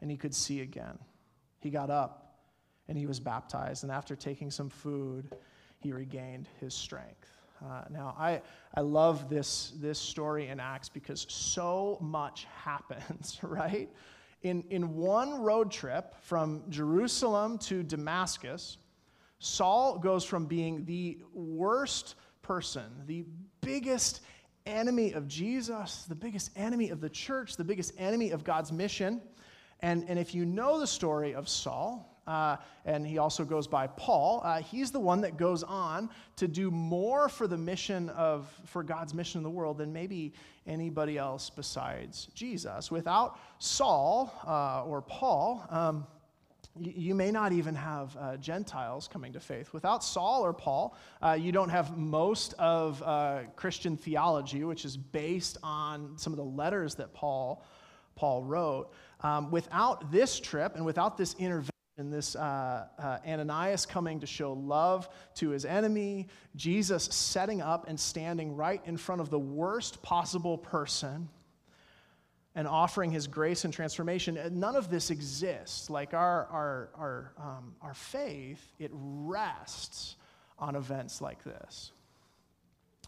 and 0.00 0.10
he 0.10 0.16
could 0.16 0.34
see 0.34 0.60
again. 0.60 0.98
He 1.58 1.70
got 1.70 1.90
up 1.90 2.38
and 2.88 2.98
he 2.98 3.06
was 3.06 3.20
baptized, 3.20 3.84
and 3.84 3.92
after 3.92 4.16
taking 4.16 4.50
some 4.50 4.68
food, 4.68 5.32
he 5.78 5.92
regained 5.92 6.48
his 6.60 6.74
strength. 6.74 7.30
Uh, 7.64 7.82
now, 7.88 8.16
I, 8.18 8.40
I 8.74 8.80
love 8.80 9.28
this, 9.28 9.74
this 9.76 9.98
story 9.98 10.48
in 10.48 10.58
Acts 10.58 10.88
because 10.88 11.26
so 11.28 11.98
much 12.00 12.46
happens, 12.64 13.38
right? 13.42 13.88
In, 14.42 14.64
in 14.70 14.96
one 14.96 15.42
road 15.42 15.70
trip 15.70 16.14
from 16.22 16.62
Jerusalem 16.70 17.58
to 17.58 17.82
Damascus, 17.82 18.78
Saul 19.38 19.98
goes 19.98 20.24
from 20.24 20.46
being 20.46 20.84
the 20.84 21.18
worst 21.34 22.14
person, 22.42 22.84
the 23.06 23.24
biggest 23.60 24.20
enemy 24.66 25.12
of 25.12 25.28
Jesus, 25.28 26.04
the 26.08 26.14
biggest 26.14 26.50
enemy 26.56 26.90
of 26.90 27.00
the 27.00 27.08
church, 27.08 27.56
the 27.56 27.64
biggest 27.64 27.92
enemy 27.98 28.30
of 28.30 28.44
God's 28.44 28.72
mission, 28.72 29.20
and, 29.80 30.04
and 30.08 30.18
if 30.18 30.34
you 30.34 30.44
know 30.44 30.78
the 30.78 30.86
story 30.86 31.34
of 31.34 31.48
Saul, 31.48 32.09
uh, 32.30 32.56
and 32.84 33.04
he 33.04 33.18
also 33.18 33.44
goes 33.44 33.66
by 33.66 33.88
Paul. 33.88 34.40
Uh, 34.44 34.62
he's 34.62 34.92
the 34.92 35.00
one 35.00 35.20
that 35.22 35.36
goes 35.36 35.64
on 35.64 36.08
to 36.36 36.46
do 36.46 36.70
more 36.70 37.28
for 37.28 37.48
the 37.48 37.56
mission 37.56 38.08
of, 38.10 38.48
for 38.66 38.84
God's 38.84 39.14
mission 39.14 39.40
in 39.40 39.42
the 39.42 39.50
world 39.50 39.78
than 39.78 39.92
maybe 39.92 40.32
anybody 40.64 41.18
else 41.18 41.50
besides 41.50 42.28
Jesus. 42.34 42.88
Without 42.90 43.38
Saul 43.58 44.32
uh, 44.46 44.84
or 44.84 45.02
Paul, 45.02 45.66
um, 45.70 46.06
you, 46.78 47.16
may 47.16 47.32
not 47.32 47.52
even 47.52 47.74
have 47.74 48.16
uh, 48.16 48.36
Gentiles 48.36 49.08
coming 49.08 49.32
to 49.32 49.40
faith. 49.40 49.72
Without 49.72 50.04
Saul 50.04 50.42
or 50.42 50.52
Paul, 50.52 50.96
uh, 51.20 51.32
you 51.32 51.50
don't 51.50 51.68
have 51.68 51.98
most 51.98 52.54
of 52.60 53.02
uh, 53.02 53.40
Christian 53.56 53.96
theology, 53.96 54.62
which 54.62 54.84
is 54.84 54.96
based 54.96 55.58
on 55.64 56.12
some 56.16 56.32
of 56.32 56.36
the 56.36 56.44
letters 56.44 56.94
that 56.94 57.12
Paul, 57.12 57.64
Paul 58.14 58.44
wrote. 58.44 58.92
Um, 59.22 59.50
without 59.50 60.12
this 60.12 60.38
trip 60.38 60.76
and 60.76 60.86
without 60.86 61.18
this 61.18 61.34
intervention, 61.34 61.70
this 62.08 62.34
uh, 62.36 62.86
uh, 62.98 63.18
Ananias 63.26 63.84
coming 63.84 64.20
to 64.20 64.26
show 64.26 64.54
love 64.54 65.08
to 65.34 65.50
his 65.50 65.66
enemy, 65.66 66.28
Jesus 66.56 67.04
setting 67.04 67.60
up 67.60 67.88
and 67.88 68.00
standing 68.00 68.56
right 68.56 68.80
in 68.86 68.96
front 68.96 69.20
of 69.20 69.28
the 69.28 69.38
worst 69.38 70.00
possible 70.00 70.56
person 70.56 71.28
and 72.54 72.66
offering 72.66 73.10
his 73.10 73.26
grace 73.26 73.64
and 73.64 73.74
transformation, 73.74 74.38
none 74.52 74.76
of 74.76 74.90
this 74.90 75.10
exists. 75.10 75.90
Like 75.90 76.14
our, 76.14 76.46
our, 76.46 76.88
our, 76.96 77.32
um, 77.38 77.74
our 77.82 77.94
faith, 77.94 78.64
it 78.78 78.90
rests 78.94 80.16
on 80.58 80.76
events 80.76 81.20
like 81.20 81.44
this. 81.44 81.92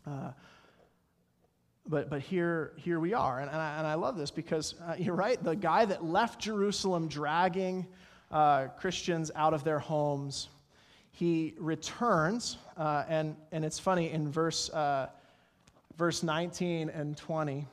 Uh, 0.07 0.31
but, 1.87 2.09
but 2.09 2.21
here, 2.21 2.73
here 2.77 3.01
we 3.01 3.15
are. 3.15 3.41
And, 3.41 3.51
and, 3.51 3.61
I, 3.61 3.79
and 3.79 3.87
I 3.87 3.95
love 3.95 4.17
this 4.17 4.31
because 4.31 4.75
uh, 4.87 4.95
you're 4.99 5.15
right, 5.15 5.43
the 5.43 5.57
guy 5.57 5.85
that 5.85 6.05
left 6.05 6.41
Jerusalem 6.41 7.09
dragging 7.09 7.87
uh, 8.33 8.69
Christians 8.79 9.31
out 9.37 9.55
of 9.55 9.65
their 9.65 9.79
homes, 9.79 10.49
he 11.13 11.55
returns, 11.59 12.57
uh, 12.77 13.05
and, 13.09 13.37
and 13.53 13.65
it's 13.65 13.79
funny 13.79 14.11
in 14.11 14.31
verse, 14.31 14.71
uh, 14.71 15.09
verse 15.99 16.23
19 16.23 16.89
and 16.89 17.17
20, 17.17 17.67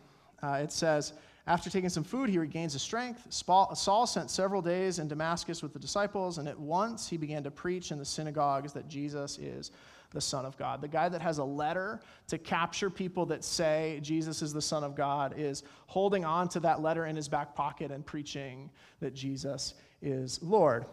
uh, 0.43 0.59
it 0.61 0.71
says, 0.71 1.13
After 1.47 1.69
taking 1.69 1.89
some 1.89 2.03
food, 2.03 2.29
he 2.29 2.37
regains 2.37 2.73
his 2.73 2.81
strength. 2.81 3.25
Saul 3.29 4.05
sent 4.05 4.29
several 4.29 4.61
days 4.61 4.99
in 4.99 5.07
Damascus 5.07 5.63
with 5.63 5.73
the 5.73 5.79
disciples, 5.79 6.37
and 6.37 6.47
at 6.47 6.59
once 6.59 7.07
he 7.07 7.17
began 7.17 7.43
to 7.43 7.51
preach 7.51 7.91
in 7.91 7.97
the 7.97 8.05
synagogues 8.05 8.73
that 8.73 8.87
Jesus 8.89 9.37
is 9.37 9.71
the 10.11 10.21
Son 10.21 10.45
of 10.45 10.57
God. 10.57 10.81
The 10.81 10.87
guy 10.87 11.09
that 11.09 11.21
has 11.21 11.37
a 11.37 11.43
letter 11.43 11.99
to 12.27 12.37
capture 12.37 12.89
people 12.89 13.25
that 13.27 13.43
say 13.43 13.99
Jesus 14.01 14.41
is 14.41 14.53
the 14.53 14.61
Son 14.61 14.83
of 14.83 14.95
God 14.95 15.35
is 15.37 15.63
holding 15.87 16.25
on 16.25 16.49
to 16.49 16.59
that 16.61 16.81
letter 16.81 17.05
in 17.05 17.15
his 17.15 17.27
back 17.27 17.55
pocket 17.55 17.91
and 17.91 18.05
preaching 18.05 18.69
that 18.99 19.13
Jesus 19.13 19.75
is 20.01 20.41
Lord. 20.41 20.85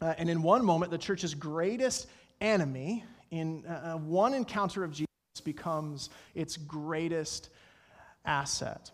Uh, 0.00 0.14
and 0.18 0.30
in 0.30 0.42
one 0.42 0.64
moment, 0.64 0.92
the 0.92 0.98
church's 0.98 1.34
greatest 1.34 2.06
enemy, 2.40 3.04
in 3.30 3.64
uh, 3.66 3.94
uh, 3.94 3.98
one 3.98 4.34
encounter 4.34 4.84
of 4.84 4.92
Jesus, 4.92 5.08
becomes 5.44 6.10
its 6.34 6.56
greatest 6.56 7.50
asset. 8.24 8.90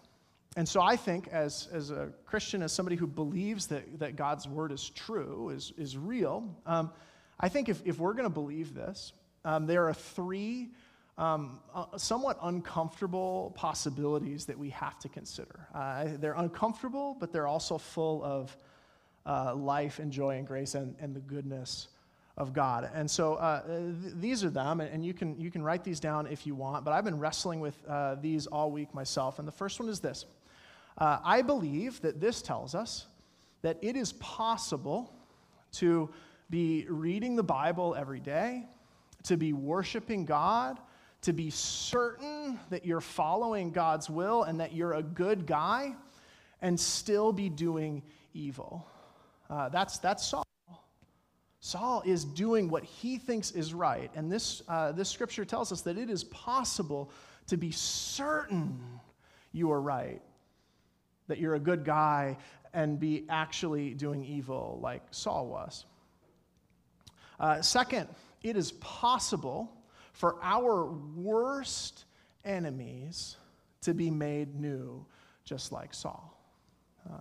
And 0.56 0.68
so 0.68 0.80
I 0.80 0.96
think, 0.96 1.28
as, 1.28 1.68
as 1.72 1.90
a 1.90 2.10
Christian, 2.24 2.62
as 2.62 2.72
somebody 2.72 2.96
who 2.96 3.06
believes 3.06 3.66
that, 3.66 3.98
that 3.98 4.16
God's 4.16 4.46
word 4.46 4.72
is 4.72 4.88
true, 4.88 5.50
is, 5.50 5.72
is 5.76 5.98
real, 5.98 6.48
um, 6.64 6.90
I 7.40 7.48
think 7.48 7.68
if, 7.68 7.82
if 7.84 7.98
we're 7.98 8.12
going 8.12 8.24
to 8.24 8.30
believe 8.30 8.72
this, 8.74 9.12
um, 9.44 9.66
there 9.66 9.88
are 9.88 9.94
three 9.94 10.70
um, 11.16 11.60
uh, 11.74 11.96
somewhat 11.96 12.38
uncomfortable 12.42 13.52
possibilities 13.56 14.46
that 14.46 14.58
we 14.58 14.70
have 14.70 14.98
to 15.00 15.08
consider. 15.08 15.68
Uh, 15.74 16.08
they're 16.18 16.34
uncomfortable, 16.34 17.16
but 17.20 17.32
they're 17.32 17.46
also 17.46 17.78
full 17.78 18.22
of 18.24 18.56
uh, 19.26 19.54
life 19.54 20.00
and 20.00 20.10
joy 20.12 20.36
and 20.36 20.46
grace 20.46 20.74
and, 20.74 20.96
and 21.00 21.14
the 21.14 21.20
goodness 21.20 21.88
of 22.36 22.52
God. 22.52 22.90
And 22.94 23.08
so 23.08 23.34
uh, 23.34 23.62
th- 23.64 24.14
these 24.16 24.42
are 24.42 24.50
them, 24.50 24.80
and 24.80 25.04
you 25.04 25.14
can, 25.14 25.38
you 25.40 25.50
can 25.50 25.62
write 25.62 25.84
these 25.84 26.00
down 26.00 26.26
if 26.26 26.46
you 26.46 26.54
want, 26.54 26.84
but 26.84 26.92
I've 26.92 27.04
been 27.04 27.20
wrestling 27.20 27.60
with 27.60 27.76
uh, 27.88 28.16
these 28.16 28.46
all 28.48 28.72
week 28.72 28.92
myself. 28.92 29.38
And 29.38 29.46
the 29.46 29.52
first 29.52 29.78
one 29.78 29.88
is 29.88 30.00
this 30.00 30.24
uh, 30.98 31.18
I 31.24 31.42
believe 31.42 32.00
that 32.02 32.20
this 32.20 32.42
tells 32.42 32.74
us 32.74 33.06
that 33.62 33.78
it 33.82 33.96
is 33.96 34.12
possible 34.14 35.12
to 35.72 36.10
be 36.50 36.86
reading 36.88 37.36
the 37.36 37.42
Bible 37.42 37.94
every 37.96 38.20
day, 38.20 38.66
to 39.24 39.36
be 39.36 39.52
worshiping 39.52 40.24
God, 40.24 40.78
to 41.22 41.32
be 41.32 41.50
certain 41.50 42.58
that 42.70 42.84
you're 42.84 43.00
following 43.00 43.70
God's 43.70 44.08
will 44.08 44.44
and 44.44 44.60
that 44.60 44.74
you're 44.74 44.94
a 44.94 45.02
good 45.02 45.46
guy, 45.46 45.94
and 46.62 46.78
still 46.78 47.32
be 47.32 47.48
doing 47.48 48.02
evil. 48.32 48.86
Uh, 49.50 49.68
that's, 49.68 49.98
that's 49.98 50.26
Saul. 50.26 50.44
Saul 51.60 52.02
is 52.04 52.24
doing 52.26 52.68
what 52.68 52.84
he 52.84 53.16
thinks 53.16 53.50
is 53.50 53.72
right. 53.72 54.10
And 54.14 54.30
this, 54.30 54.62
uh, 54.68 54.92
this 54.92 55.08
scripture 55.08 55.46
tells 55.46 55.72
us 55.72 55.80
that 55.82 55.96
it 55.96 56.10
is 56.10 56.24
possible 56.24 57.10
to 57.46 57.56
be 57.56 57.70
certain 57.70 58.78
you 59.52 59.72
are 59.72 59.80
right, 59.80 60.20
that 61.28 61.38
you're 61.38 61.54
a 61.54 61.60
good 61.60 61.84
guy, 61.84 62.36
and 62.74 63.00
be 63.00 63.24
actually 63.30 63.94
doing 63.94 64.24
evil 64.24 64.78
like 64.82 65.02
Saul 65.10 65.46
was. 65.46 65.86
Uh, 67.40 67.62
second, 67.62 68.08
it 68.44 68.56
is 68.56 68.72
possible 68.72 69.72
for 70.12 70.36
our 70.42 70.84
worst 71.16 72.04
enemies 72.44 73.36
to 73.80 73.94
be 73.94 74.10
made 74.10 74.54
new, 74.54 75.04
just 75.44 75.72
like 75.72 75.92
Saul. 75.92 76.38
Uh, 77.10 77.16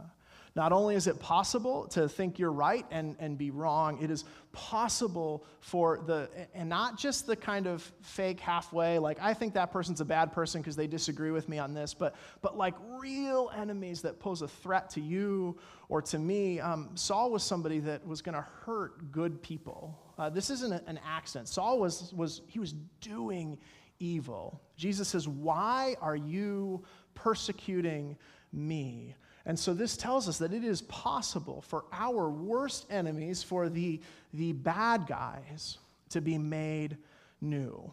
not 0.56 0.72
only 0.72 0.94
is 0.94 1.08
it 1.08 1.20
possible 1.20 1.88
to 1.88 2.08
think 2.08 2.38
you're 2.38 2.52
right 2.52 2.86
and, 2.92 3.16
and 3.20 3.38
be 3.40 3.50
wrong, 3.50 4.00
it 4.04 4.12
is 4.12 4.24
possible 4.52 5.44
for 5.62 6.02
the, 6.06 6.30
and 6.54 6.70
not 6.70 6.96
just 6.96 7.26
the 7.26 7.36
kind 7.36 7.66
of 7.66 7.82
fake 8.02 8.40
halfway, 8.40 9.00
like 9.00 9.18
I 9.20 9.34
think 9.34 9.56
that 9.56 9.72
person's 9.72 10.00
a 10.00 10.06
bad 10.06 10.32
person 10.32 10.62
because 10.62 10.76
they 10.76 10.86
disagree 10.86 11.32
with 11.32 11.50
me 11.50 11.58
on 11.58 11.74
this, 11.74 11.96
but, 11.96 12.16
but 12.44 12.56
like 12.56 12.76
real 13.00 13.50
enemies 13.58 14.04
that 14.04 14.20
pose 14.20 14.44
a 14.44 14.48
threat 14.48 14.92
to 14.92 15.02
you 15.02 15.58
or 15.90 16.04
to 16.04 16.20
me. 16.20 16.60
Um, 16.60 16.92
Saul 16.94 17.32
was 17.32 17.42
somebody 17.42 17.80
that 17.80 18.06
was 18.06 18.22
going 18.22 18.36
to 18.36 18.46
hurt 18.66 19.12
good 19.12 19.42
people. 19.42 20.03
Uh, 20.18 20.30
this 20.30 20.50
isn't 20.50 20.72
an 20.88 21.00
accident. 21.06 21.48
Saul 21.48 21.80
was, 21.80 22.14
was, 22.14 22.42
he 22.48 22.60
was 22.60 22.74
doing 23.02 23.58
evil. 24.00 24.62
Jesus 24.78 25.08
says, 25.08 25.28
Why 25.28 25.96
are 26.02 26.16
you 26.16 26.84
persecuting 27.16 28.18
me? 28.52 29.16
And 29.46 29.60
so 29.60 29.74
this 29.74 29.98
tells 29.98 30.30
us 30.30 30.38
that 30.38 30.54
it 30.54 30.64
is 30.64 30.82
possible 30.84 31.62
for 31.62 31.86
our 31.92 32.30
worst 32.30 32.86
enemies, 32.90 33.44
for 33.44 33.70
the, 33.70 34.00
the 34.34 34.54
bad 34.54 35.06
guys, 35.08 35.80
to 36.10 36.22
be 36.22 36.38
made 36.38 36.98
new. 37.42 37.92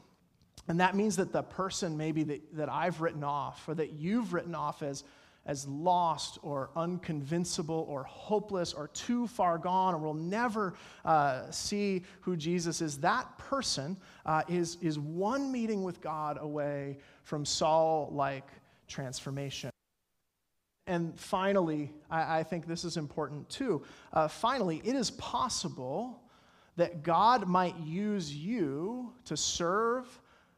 And 0.68 0.78
that 0.78 0.94
means 0.94 1.16
that 1.16 1.32
the 1.32 1.42
person 1.42 1.96
maybe 1.96 2.22
that, 2.24 2.56
that 2.56 2.68
I've 2.68 3.00
written 3.00 3.24
off 3.24 3.68
or 3.68 3.74
that 3.74 3.94
you've 3.94 4.32
written 4.32 4.54
off 4.54 4.82
as, 4.82 5.02
as 5.46 5.66
lost 5.66 6.38
or 6.42 6.70
unconvincible 6.76 7.88
or 7.88 8.04
hopeless 8.04 8.72
or 8.72 8.88
too 8.88 9.26
far 9.26 9.58
gone 9.58 9.94
or 9.94 9.98
will 9.98 10.14
never 10.14 10.74
uh, 11.04 11.50
see 11.50 12.02
who 12.20 12.36
Jesus 12.36 12.80
is, 12.80 12.98
that 12.98 13.38
person 13.38 13.96
uh, 14.26 14.42
is, 14.48 14.76
is 14.80 14.98
one 14.98 15.50
meeting 15.50 15.82
with 15.82 16.00
God 16.00 16.38
away 16.40 16.98
from 17.22 17.44
Saul 17.44 18.10
like 18.12 18.46
transformation. 18.86 19.70
And 20.86 21.18
finally, 21.18 21.92
I, 22.10 22.40
I 22.40 22.42
think 22.42 22.66
this 22.66 22.84
is 22.84 22.96
important 22.96 23.48
too. 23.48 23.82
Uh, 24.12 24.28
finally, 24.28 24.82
it 24.84 24.94
is 24.94 25.10
possible 25.12 26.20
that 26.76 27.02
God 27.02 27.46
might 27.46 27.78
use 27.78 28.34
you 28.34 29.12
to 29.26 29.36
serve, 29.36 30.06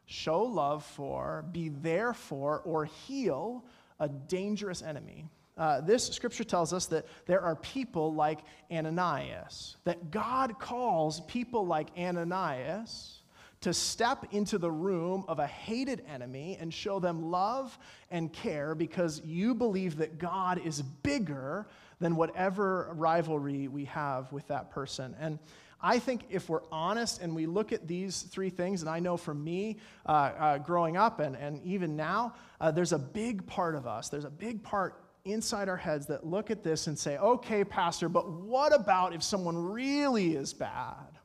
show 0.07 0.42
love 0.42 0.85
for, 0.85 1.45
be 1.53 1.68
there 1.68 2.14
for, 2.14 2.61
or 2.61 2.85
heal 2.85 3.64
a 4.03 4.09
dangerous 4.09 4.83
enemy. 4.83 5.25
Uh, 5.57 5.81
this 5.81 6.09
scripture 6.09 6.45
tells 6.45 6.73
us 6.73 6.87
that 6.87 7.07
there 7.27 7.41
are 7.41 7.55
people 7.57 8.12
like 8.12 8.41
Ananias, 8.71 9.77
that 9.85 10.11
God 10.11 10.59
calls 10.59 11.21
people 11.21 11.67
like 11.67 11.88
Ananias 11.97 13.21
to 13.61 13.73
step 13.73 14.27
into 14.33 14.59
the 14.59 14.71
room 14.71 15.25
of 15.29 15.38
a 15.38 15.47
hated 15.47 16.03
enemy 16.12 16.59
and 16.61 16.75
show 16.75 16.99
them 16.99 17.31
love 17.31 17.79
and 18.11 18.33
care 18.33 18.75
because 18.75 19.23
you 19.25 19.55
believe 19.55 19.99
that 19.99 20.19
God 20.19 20.61
is 20.65 20.83
bigger 20.83 21.69
than 22.01 22.17
whatever 22.17 22.91
rivalry 22.95 23.69
we 23.69 23.85
have 23.85 24.33
with 24.33 24.49
that 24.49 24.71
person. 24.71 25.15
And 25.21 25.38
I 25.83 25.99
think 25.99 26.27
if 26.31 26.49
we're 26.49 26.62
honest 26.71 27.21
and 27.21 27.35
we 27.35 27.47
look 27.47 27.73
at 27.73 27.88
these 27.88 28.23
three 28.23 28.51
things, 28.51 28.83
and 28.83 28.90
I 28.90 29.01
know 29.01 29.16
for 29.16 29.35
me, 29.35 29.79
uh, 30.07 30.11
uh, 30.12 30.59
growing 30.59 30.97
up 30.97 31.18
and, 31.18 31.35
and 31.35 31.61
even 31.64 31.97
now, 31.97 32.35
uh, 32.61 32.71
there's 32.71 32.92
a 32.92 32.99
big 32.99 33.47
part 33.47 33.75
of 33.75 33.87
us, 33.87 34.09
there's 34.09 34.25
a 34.25 34.31
big 34.31 34.62
part 34.62 35.03
inside 35.25 35.68
our 35.68 35.77
heads 35.77 36.07
that 36.07 36.27
look 36.27 36.51
at 36.51 36.62
this 36.62 36.87
and 36.87 36.99
say, 36.99 37.16
okay, 37.18 37.64
Pastor, 37.64 38.09
but 38.09 38.31
what 38.31 38.73
about 38.73 39.14
if 39.14 39.23
someone 39.23 39.57
really 39.57 40.35
is 40.35 40.53
bad? 40.53 41.18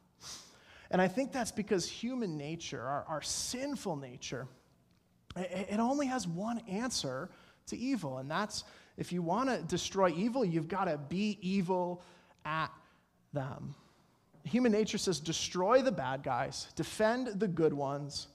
And 0.89 1.01
I 1.01 1.07
think 1.07 1.31
that's 1.31 1.51
because 1.51 1.87
human 1.87 2.37
nature, 2.37 2.81
our, 2.81 3.05
our 3.07 3.21
sinful 3.21 3.97
nature, 3.97 4.47
it, 5.35 5.67
it 5.71 5.79
only 5.79 6.07
has 6.07 6.27
one 6.27 6.59
answer 6.67 7.29
to 7.67 7.77
evil. 7.77 8.19
And 8.19 8.31
that's 8.31 8.63
if 8.97 9.11
you 9.11 9.21
want 9.21 9.49
to 9.49 9.61
destroy 9.63 10.09
evil, 10.09 10.45
you've 10.45 10.67
got 10.67 10.85
to 10.85 10.97
be 10.97 11.37
evil 11.41 12.01
at 12.45 12.71
them. 13.33 13.75
Human 14.47 14.71
nature 14.71 14.97
says 14.97 15.19
destroy 15.19 15.81
the 15.81 15.91
bad 15.91 16.23
guys, 16.23 16.67
defend 16.75 17.39
the 17.39 17.47
good 17.47 17.73
ones, 17.73 18.27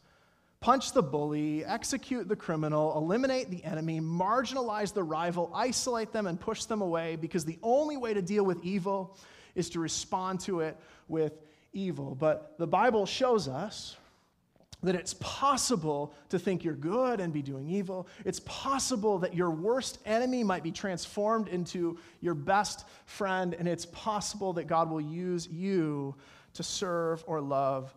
punch 0.60 0.92
the 0.92 1.02
bully, 1.02 1.64
execute 1.64 2.28
the 2.28 2.36
criminal, 2.36 2.96
eliminate 2.96 3.50
the 3.50 3.62
enemy, 3.64 4.00
marginalize 4.00 4.94
the 4.94 5.02
rival, 5.02 5.50
isolate 5.54 6.12
them, 6.12 6.26
and 6.26 6.38
push 6.40 6.64
them 6.64 6.80
away 6.80 7.16
because 7.16 7.44
the 7.44 7.58
only 7.62 7.96
way 7.96 8.14
to 8.14 8.22
deal 8.22 8.44
with 8.44 8.62
evil 8.64 9.18
is 9.54 9.70
to 9.70 9.80
respond 9.80 10.40
to 10.40 10.60
it 10.60 10.76
with 11.08 11.32
evil. 11.72 12.14
But 12.14 12.54
the 12.58 12.66
Bible 12.66 13.06
shows 13.06 13.48
us 13.48 13.96
that 14.82 14.94
it's 14.94 15.14
possible 15.14 16.12
to 16.28 16.38
think 16.38 16.64
you're 16.64 16.74
good 16.74 17.20
and 17.20 17.32
be 17.32 17.42
doing 17.42 17.68
evil. 17.68 18.08
It's 18.24 18.40
possible 18.40 19.18
that 19.20 19.34
your 19.34 19.50
worst 19.50 19.98
enemy 20.04 20.42
might 20.42 20.62
be 20.62 20.72
transformed 20.72 21.48
into 21.48 21.98
your 22.20 22.34
best 22.34 22.84
friend, 23.04 23.54
and 23.54 23.68
it's 23.68 23.86
possible 23.86 24.52
that 24.54 24.66
God 24.66 24.90
will 24.90 25.00
use 25.00 25.48
you 25.48 26.14
to 26.54 26.62
serve 26.62 27.22
or 27.26 27.40
love 27.40 27.94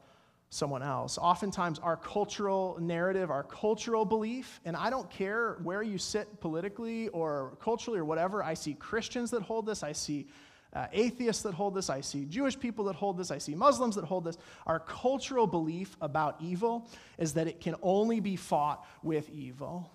someone 0.49 0.83
else. 0.83 1.17
Oftentimes, 1.17 1.79
our 1.79 1.97
cultural 1.97 2.77
narrative, 2.79 3.29
our 3.29 3.43
cultural 3.43 4.05
belief, 4.05 4.61
and 4.63 4.75
I 4.75 4.89
don't 4.89 5.09
care 5.09 5.57
where 5.63 5.83
you 5.83 5.97
sit 5.97 6.39
politically 6.39 7.09
or 7.09 7.57
culturally 7.61 7.99
or 7.99 8.05
whatever, 8.05 8.43
I 8.43 8.53
see 8.53 8.73
Christians 8.75 9.31
that 9.31 9.41
hold 9.41 9.65
this, 9.65 9.83
I 9.83 9.91
see 9.91 10.27
uh, 10.75 10.88
atheists 10.91 11.43
that 11.43 11.53
hold 11.53 11.73
this, 11.73 11.89
I 11.89 12.01
see 12.01 12.25
Jewish 12.25 12.59
people 12.59 12.85
that 12.85 12.95
hold 12.95 13.17
this, 13.17 13.31
I 13.31 13.38
see 13.38 13.55
Muslims 13.55 13.95
that 13.95 14.03
hold 14.03 14.25
this. 14.25 14.38
Our 14.67 14.79
cultural 14.79 15.47
belief 15.47 15.95
about 16.01 16.35
evil 16.41 16.88
is 17.17 17.33
that 17.33 17.47
it 17.47 17.61
can 17.61 17.75
only 17.81 18.19
be 18.19 18.35
fought 18.35 18.85
with 19.01 19.29
evil, 19.29 19.89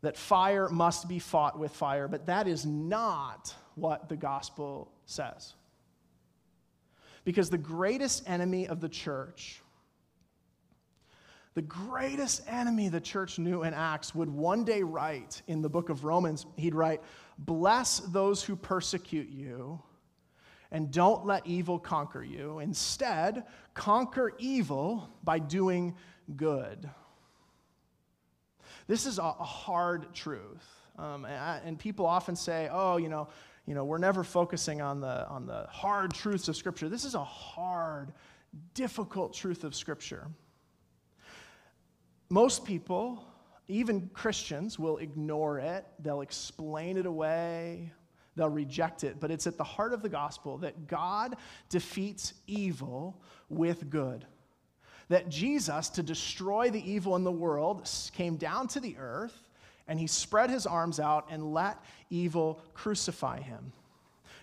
that 0.00 0.16
fire 0.16 0.68
must 0.68 1.08
be 1.08 1.18
fought 1.18 1.58
with 1.58 1.70
fire, 1.70 2.08
but 2.08 2.26
that 2.26 2.48
is 2.48 2.66
not 2.66 3.54
what 3.74 4.08
the 4.08 4.16
gospel 4.16 4.90
says. 5.06 5.54
Because 7.24 7.50
the 7.50 7.58
greatest 7.58 8.28
enemy 8.28 8.66
of 8.66 8.80
the 8.80 8.88
church, 8.88 9.62
the 11.54 11.62
greatest 11.62 12.42
enemy 12.48 12.88
the 12.88 13.00
church 13.00 13.38
knew 13.38 13.62
in 13.62 13.74
Acts 13.74 14.14
would 14.14 14.28
one 14.28 14.64
day 14.64 14.82
write 14.82 15.42
in 15.46 15.62
the 15.62 15.68
book 15.68 15.88
of 15.88 16.04
Romans, 16.04 16.46
he'd 16.56 16.74
write, 16.74 17.00
Bless 17.38 17.98
those 17.98 18.42
who 18.42 18.56
persecute 18.56 19.28
you, 19.28 19.80
and 20.70 20.90
don't 20.90 21.26
let 21.26 21.46
evil 21.46 21.78
conquer 21.78 22.22
you. 22.22 22.58
Instead, 22.60 23.44
conquer 23.74 24.32
evil 24.38 25.08
by 25.24 25.38
doing 25.38 25.94
good. 26.36 26.88
This 28.86 29.06
is 29.06 29.18
a 29.18 29.32
hard 29.32 30.14
truth. 30.14 30.64
Um, 30.98 31.24
and, 31.24 31.34
I, 31.34 31.60
and 31.64 31.78
people 31.78 32.06
often 32.06 32.36
say, 32.36 32.68
oh, 32.70 32.96
you 32.96 33.08
know, 33.08 33.28
you 33.66 33.74
know, 33.74 33.84
we're 33.84 33.98
never 33.98 34.24
focusing 34.24 34.82
on 34.82 35.00
the, 35.00 35.26
on 35.28 35.46
the 35.46 35.66
hard 35.70 36.12
truths 36.12 36.48
of 36.48 36.56
Scripture. 36.56 36.88
This 36.88 37.04
is 37.04 37.14
a 37.14 37.24
hard, 37.24 38.12
difficult 38.74 39.34
truth 39.34 39.64
of 39.64 39.74
Scripture. 39.74 40.26
Most 42.28 42.64
people, 42.64 43.24
even 43.68 44.10
Christians, 44.12 44.78
will 44.78 44.98
ignore 44.98 45.58
it, 45.58 45.86
they'll 46.00 46.20
explain 46.20 46.96
it 46.96 47.06
away, 47.06 47.92
they'll 48.36 48.48
reject 48.48 49.04
it. 49.04 49.20
But 49.20 49.30
it's 49.30 49.46
at 49.46 49.56
the 49.56 49.64
heart 49.64 49.92
of 49.92 50.02
the 50.02 50.08
gospel 50.08 50.58
that 50.58 50.86
God 50.86 51.36
defeats 51.68 52.34
evil 52.46 53.20
with 53.48 53.90
good. 53.90 54.26
That 55.08 55.28
Jesus, 55.28 55.88
to 55.90 56.02
destroy 56.02 56.70
the 56.70 56.90
evil 56.90 57.16
in 57.16 57.24
the 57.24 57.32
world, 57.32 57.88
came 58.14 58.36
down 58.36 58.68
to 58.68 58.80
the 58.80 58.96
earth 58.98 59.48
and 59.88 59.98
he 59.98 60.06
spread 60.06 60.48
his 60.48 60.66
arms 60.66 61.00
out 61.00 61.26
and 61.30 61.52
let 61.52 61.76
evil 62.08 62.60
crucify 62.72 63.40
him. 63.40 63.72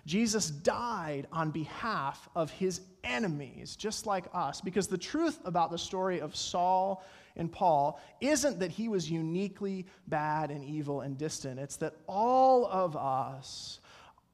Jesus 0.06 0.50
died 0.50 1.28
on 1.32 1.52
behalf 1.52 2.30
of 2.36 2.52
his 2.52 2.82
enemies, 3.04 3.76
just 3.76 4.06
like 4.06 4.26
us, 4.34 4.62
because 4.62 4.88
the 4.88 4.98
truth 4.98 5.40
about 5.46 5.72
the 5.72 5.78
story 5.78 6.20
of 6.20 6.36
Saul 6.36 7.04
and 7.36 7.52
Paul 7.52 8.00
isn't 8.22 8.60
that 8.60 8.72
he 8.72 8.88
was 8.88 9.10
uniquely 9.10 9.86
bad 10.08 10.52
and 10.52 10.64
evil 10.64 11.02
and 11.02 11.18
distant. 11.18 11.60
It's 11.60 11.78
that 11.78 11.96
all 12.08 12.66
of 12.66 12.96
us 12.96 13.80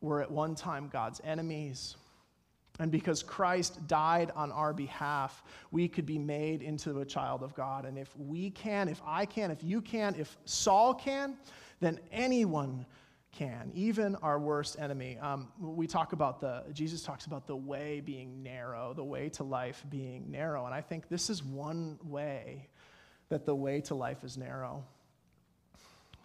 were 0.02 0.22
at 0.22 0.32
one 0.32 0.56
time 0.56 0.90
God's 0.92 1.22
enemies. 1.24 1.96
And 2.80 2.92
because 2.92 3.24
Christ 3.24 3.88
died 3.88 4.32
on 4.36 4.52
our 4.52 4.74
behalf, 4.74 5.44
we 5.72 5.88
could 5.88 6.06
be 6.06 6.18
made 6.18 6.62
into 6.62 7.00
a 7.00 7.06
child 7.06 7.42
of 7.42 7.56
God. 7.56 7.86
And 7.86 7.98
if 7.98 8.16
we 8.18 8.50
can, 8.50 8.90
if 8.90 9.02
I 9.06 9.26
can, 9.26 9.50
if 9.50 9.64
you 9.64 9.82
can, 9.82 10.16
if 10.16 10.36
Saul 10.46 10.94
can, 10.94 11.38
then 11.80 12.00
anyone 12.12 12.86
can, 13.36 13.72
even 13.74 14.16
our 14.18 14.40
worst 14.40 14.80
enemy. 14.80 15.18
Um, 15.20 15.50
we 15.60 15.88
talk 15.88 16.14
about 16.14 16.40
the, 16.40 16.64
Jesus 16.74 17.04
talks 17.04 17.26
about 17.26 17.48
the 17.48 17.56
way 17.56 18.02
being 18.04 18.42
narrow, 18.42 18.94
the 18.94 19.04
way 19.04 19.30
to 19.30 19.44
life 19.44 19.84
being 19.90 20.32
narrow. 20.32 20.66
And 20.66 20.74
I 20.74 20.82
think 20.82 21.10
this 21.10 21.30
is 21.30 21.44
one 21.44 22.00
way 22.04 22.68
that 23.30 23.46
the 23.46 23.56
way 23.56 23.82
to 23.82 23.96
life 23.96 24.24
is 24.24 24.38
narrow. 24.38 24.84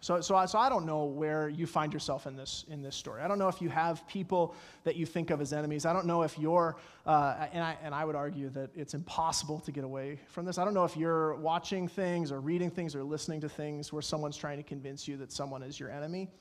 So, 0.03 0.19
so, 0.19 0.43
so 0.47 0.57
I 0.57 0.67
don't 0.67 0.87
know 0.87 1.05
where 1.05 1.47
you 1.47 1.67
find 1.67 1.93
yourself 1.93 2.25
in 2.25 2.35
this, 2.35 2.65
in 2.69 2.81
this 2.81 2.95
story. 2.95 3.21
I 3.21 3.27
don't 3.27 3.37
know 3.37 3.49
if 3.49 3.61
you 3.61 3.69
have 3.69 4.07
people 4.07 4.55
that 4.83 4.95
you 4.95 5.05
think 5.05 5.29
of 5.29 5.41
as 5.41 5.53
enemies. 5.53 5.85
I 5.85 5.93
don't 5.93 6.07
know 6.07 6.23
if 6.23 6.39
you're, 6.39 6.75
uh, 7.05 7.47
and, 7.53 7.63
I, 7.63 7.77
and 7.83 7.93
I 7.93 8.03
would 8.03 8.15
argue 8.15 8.49
that 8.49 8.71
it's 8.75 8.95
impossible 8.95 9.59
to 9.59 9.71
get 9.71 9.83
away 9.83 10.19
from 10.27 10.45
this. 10.45 10.57
I 10.57 10.65
don't 10.65 10.73
know 10.73 10.85
if 10.85 10.97
you're 10.97 11.35
watching 11.35 11.87
things 11.87 12.31
or 12.31 12.39
reading 12.39 12.71
things 12.71 12.95
or 12.95 13.03
listening 13.03 13.41
to 13.41 13.49
things 13.49 13.93
where 13.93 14.01
someone's 14.01 14.37
trying 14.37 14.57
to 14.57 14.63
convince 14.63 15.07
you 15.07 15.17
that 15.17 15.31
someone 15.31 15.61
is 15.61 15.79
your 15.79 15.91
enemy. 15.91 16.31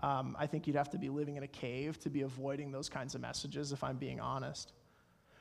Um, 0.00 0.36
I 0.38 0.46
think 0.46 0.66
you'd 0.66 0.76
have 0.76 0.90
to 0.90 0.98
be 0.98 1.08
living 1.08 1.36
in 1.36 1.42
a 1.42 1.48
cave 1.48 1.98
to 2.00 2.10
be 2.10 2.22
avoiding 2.22 2.70
those 2.70 2.88
kinds 2.88 3.14
of 3.14 3.20
messages, 3.20 3.72
if 3.72 3.82
I'm 3.82 3.96
being 3.96 4.20
honest. 4.20 4.72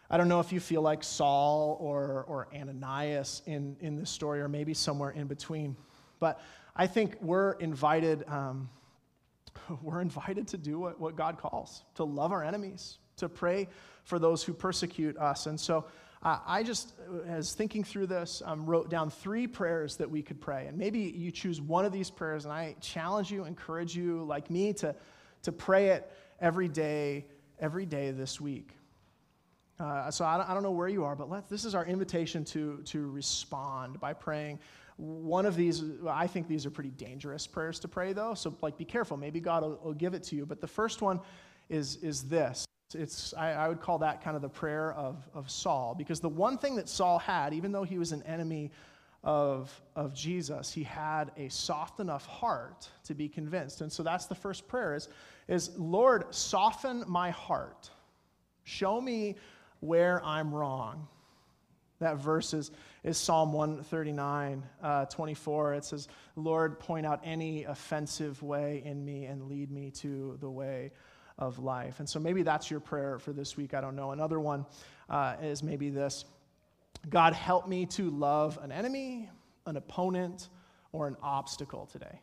I 0.10 0.18
don't 0.18 0.28
know 0.28 0.40
if 0.40 0.54
you 0.54 0.60
feel 0.60 0.82
like 0.82 1.04
Saul 1.04 1.78
or, 1.80 2.26
or 2.28 2.48
Ananias 2.56 3.42
in, 3.46 3.76
in 3.80 3.96
this 3.96 4.10
story, 4.10 4.40
or 4.40 4.48
maybe 4.48 4.74
somewhere 4.74 5.10
in 5.10 5.28
between. 5.28 5.76
But 6.20 6.40
I 6.76 6.88
think 6.88 7.18
we're 7.22 7.54
invited, 7.54 8.24
um, 8.28 8.70
we're 9.82 10.02
invited 10.02 10.48
to 10.50 10.58
do 10.58 10.80
what, 10.80 11.00
what 11.00 11.16
God 11.16 11.38
calls, 11.38 11.84
to 11.96 12.04
love 12.04 12.32
our 12.32 12.44
enemies, 12.44 13.00
to 13.18 13.28
pray 13.28 13.68
for 14.04 14.20
those 14.20 14.44
who 14.44 14.54
persecute 14.54 15.18
us. 15.18 15.48
And 15.48 15.60
so 15.60 15.86
I 16.28 16.64
just, 16.64 16.94
as 17.28 17.54
thinking 17.54 17.84
through 17.84 18.08
this, 18.08 18.42
um, 18.44 18.66
wrote 18.66 18.90
down 18.90 19.12
three 19.12 19.46
prayers 19.46 19.98
that 19.98 20.10
we 20.10 20.24
could 20.24 20.42
pray. 20.42 20.66
And 20.66 20.76
maybe 20.76 21.00
you 21.00 21.30
choose 21.30 21.62
one 21.62 21.86
of 21.86 21.92
these 21.92 22.10
prayers, 22.10 22.46
and 22.46 22.54
I 22.54 22.76
challenge 22.82 23.32
you, 23.32 23.46
encourage 23.46 23.96
you, 23.96 24.24
like 24.24 24.50
me, 24.50 24.74
to, 24.74 24.96
to 25.44 25.52
pray 25.52 25.90
it 25.90 26.12
every 26.42 26.68
day, 26.68 27.28
every 27.60 27.86
day 27.86 28.10
this 28.10 28.42
week. 28.42 28.72
Uh, 29.80 30.10
so 30.10 30.26
I 30.26 30.38
don't, 30.38 30.50
I 30.50 30.54
don't, 30.56 30.64
know 30.64 30.72
where 30.72 30.88
you 30.88 31.04
are, 31.04 31.16
but 31.16 31.30
let, 31.30 31.48
this 31.48 31.64
is 31.64 31.76
our 31.76 31.86
invitation 31.86 32.44
to, 32.46 32.82
to 32.86 33.08
respond 33.08 34.00
by 34.00 34.14
praying 34.14 34.58
one 34.98 35.46
of 35.46 35.56
these, 35.56 35.84
I 36.08 36.26
think 36.28 36.48
these 36.48 36.66
are 36.66 36.70
pretty 36.70 36.92
dangerous 36.92 37.46
prayers 37.46 37.80
to 37.80 37.88
pray, 37.88 38.14
though. 38.14 38.34
So, 38.34 38.56
like, 38.62 38.78
be 38.78 38.86
careful. 38.86 39.18
Maybe 39.18 39.42
God 39.42 39.64
will, 39.64 39.80
will 39.84 39.94
give 39.94 40.14
it 40.14 40.24
to 40.24 40.36
you. 40.36 40.46
But 40.46 40.62
the 40.62 40.68
first 40.68 41.02
one 41.02 41.20
is, 41.70 41.98
is 41.98 42.24
this. 42.24 42.66
It's, 42.96 43.34
I, 43.34 43.52
I 43.52 43.68
would 43.68 43.82
call 43.82 44.00
that 44.00 44.24
kind 44.24 44.36
of 44.36 44.42
the 44.42 44.50
prayer 44.50 44.94
of, 44.94 45.18
of 45.34 45.50
Saul. 45.50 45.96
Because 45.96 46.20
the 46.20 46.30
one 46.30 46.58
thing 46.58 46.76
that 46.78 46.90
Saul 46.90 47.20
had, 47.20 47.54
even 47.54 47.72
though 47.72 47.84
he 47.84 47.98
was 47.98 48.12
an 48.12 48.24
enemy 48.24 48.72
of, 49.24 49.82
of 49.96 50.14
Jesus, 50.14 50.72
he 50.72 50.84
had 50.84 51.32
a 51.36 51.50
soft 51.50 52.00
enough 52.00 52.26
heart 52.26 52.90
to 53.06 53.16
be 53.16 53.28
convinced. 53.28 53.82
And 53.82 53.92
so 53.92 54.04
that's 54.04 54.28
the 54.28 54.36
first 54.36 54.68
prayer 54.68 54.96
is, 54.96 55.10
is 55.48 55.72
Lord, 55.78 56.34
soften 56.34 57.04
my 57.08 57.32
heart. 57.32 57.90
Show 58.64 59.02
me 59.02 59.36
where 59.80 60.24
I'm 60.24 60.54
wrong. 60.54 61.08
That 62.00 62.18
verse 62.18 62.54
is, 62.54 62.72
is 63.04 63.18
Psalm 63.18 63.54
139, 63.54 64.64
uh, 64.84 65.06
24. 65.06 65.76
It 65.76 65.86
says, 65.86 66.08
Lord, 66.36 66.80
point 66.80 67.06
out 67.06 67.22
any 67.24 67.64
offensive 67.64 68.44
way 68.44 68.82
in 68.84 69.04
me 69.06 69.26
and 69.26 69.48
lead 69.48 69.72
me 69.72 69.92
to 69.92 70.38
the 70.42 70.50
way 70.50 70.92
of 71.38 71.60
life. 71.60 72.00
And 72.00 72.08
so 72.08 72.20
maybe 72.20 72.44
that's 72.44 72.72
your 72.72 72.80
prayer 72.80 73.20
for 73.20 73.34
this 73.34 73.58
week. 73.58 73.74
I 73.74 73.82
don't 73.82 73.96
know. 73.96 74.12
Another 74.12 74.40
one 74.40 74.66
uh, 75.10 75.36
is 75.42 75.64
maybe 75.64 75.90
this 75.90 76.26
God, 77.10 77.34
help 77.34 77.68
me 77.68 77.86
to 77.88 78.10
love 78.10 78.58
an 78.64 78.72
enemy, 78.72 79.30
an 79.66 79.78
opponent, 79.78 80.50
or 80.92 81.08
an 81.08 81.16
obstacle 81.22 81.86
today. 81.86 82.20